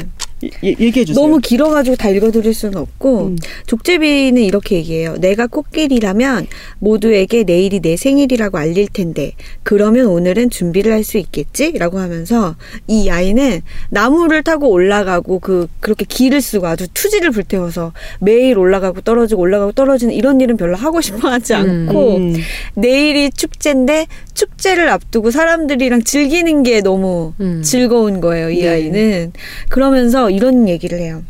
[0.63, 1.23] 얘기해 주세요.
[1.23, 3.37] 너무 길어가지고 다 읽어드릴 수는 없고 음.
[3.67, 5.17] 족제비는 이렇게 얘기해요.
[5.17, 6.47] 내가 코끼리라면
[6.79, 9.33] 모두에게 내일이 내 생일이라고 알릴 텐데
[9.63, 12.55] 그러면 오늘은 준비를 할 수 있겠지?라고 하면서
[12.87, 19.41] 이 아이는 나무를 타고 올라가고 그 그렇게 길을 쓰고 아주 투지를 불태워서 매일 올라가고 떨어지고
[19.41, 21.87] 올라가고 떨어지는 이런 일은 별로 하고 싶어하지 음.
[21.89, 22.35] 않고 음.
[22.75, 27.61] 내일이 축제인데 축제를 앞두고 사람들이랑 즐기는 게 너무 음.
[27.63, 28.69] 즐거운 거예요, 이 네.
[28.69, 29.33] 아이는.
[29.69, 31.23] 그러면서 이런 얘기를 해요.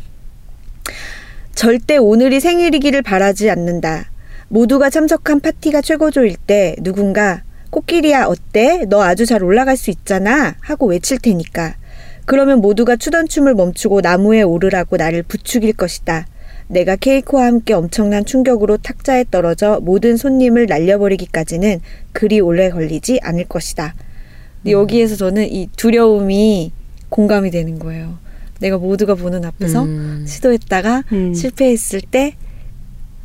[1.54, 4.10] 절대 오늘이 생일이기를 바라지 않는다.
[4.48, 8.84] 모두가 참석한 파티가 최고조일 때 누군가 코끼리야 어때?
[8.88, 11.76] 너 아주 잘 올라갈 수 있잖아 하고 외칠 테니까.
[12.26, 16.26] 그러면 모두가 추던 춤을 멈추고 나무에 오르라고 나를 부추길 것이다.
[16.68, 21.80] 내가 케이크와 함께 엄청난 충격으로 탁자에 떨어져 모든 손님을 날려버리기까지는
[22.12, 23.94] 그리 오래 걸리지 않을 것이다.
[24.62, 26.72] 근데 여기에서 저는 이 두려움이
[27.08, 28.18] 공감이 되는 거예요.
[28.62, 30.24] 내가 모두가 보는 앞에서 음.
[30.26, 31.34] 시도했다가 음.
[31.34, 32.36] 실패했을 때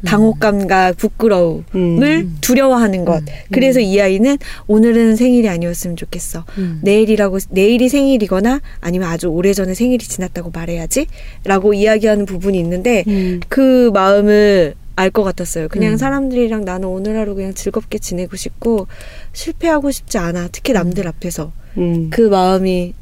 [0.06, 2.38] 당혹감과 부끄러움을 음.
[2.42, 3.24] 두려워하는 것.
[3.52, 6.46] 그래서 이 아이는 오늘은 생일이 아니었으면 좋겠어.
[6.58, 6.80] 음.
[6.84, 13.40] 내일이라고 내일이 생일이거나 아니면 아주 오래전에 생일이 지났다고 말해야지라고 이야기하는 부분이 있는데 음.
[13.48, 15.68] 그 마음을 알것 같았어요.
[15.68, 15.98] 그냥 음.
[15.98, 18.88] 사람들이랑 나는 오늘 하루 그냥 즐겁게 지내고 싶고
[19.34, 20.50] 실패하고 싶지 않아.
[20.52, 22.10] 특히 남들 앞에서 음.
[22.12, 22.94] 그 마음이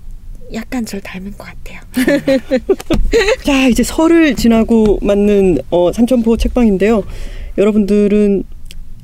[0.54, 1.80] 약간 절 닮은 것 같아요.
[3.44, 7.04] 자 이제 설을 지나고 맞는 어, 삼천포 책방인데요.
[7.58, 8.44] 여러분들은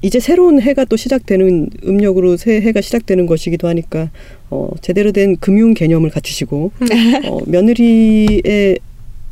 [0.03, 4.09] 이제 새로운 해가 또 시작되는 음력으로 새 해가 시작되는 것이기도 하니까
[4.49, 6.71] 어, 제대로 된 금융 개념을 갖추시고
[7.25, 8.79] 어, 며느리의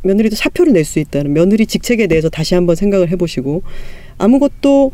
[0.02, 3.64] 며느리도 사표를 낼 수 있다는 며느리 직책에 대해서 다시 한번 생각을 해보시고
[4.18, 4.92] 아무것도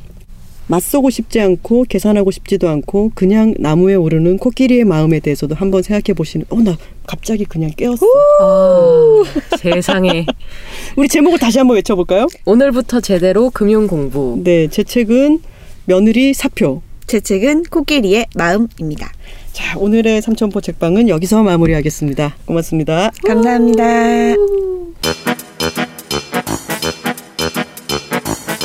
[0.67, 6.45] 맞서고 싶지 않고 계산하고 싶지도 않고 그냥 나무에 오르는 코끼리의 마음에 대해서도 한번 생각해 보시는
[6.49, 8.03] 어 나 갑자기 그냥 깨었어
[8.41, 9.23] 아,
[9.57, 10.25] 세상에.
[10.97, 12.25] 우리 제목을 다시 한번 외쳐 볼까요?
[12.45, 14.41] 오늘부터 제대로 금융 공부.
[14.43, 15.39] 네, 제 책은
[15.85, 16.81] 며느리 사표.
[17.05, 19.11] 제 책은 코끼리의 마음입니다.
[19.53, 22.35] 자, 오늘의 삼천포 책방은 여기서 마무리하겠습니다.
[22.45, 23.11] 고맙습니다.
[23.23, 23.83] 감사합니다.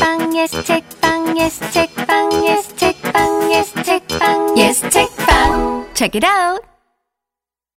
[0.01, 0.82] 빵 예스 책
[1.31, 6.70] 빵 예스 책빵 예스 책빵 예스 책빵 예스 책빵 Check it out.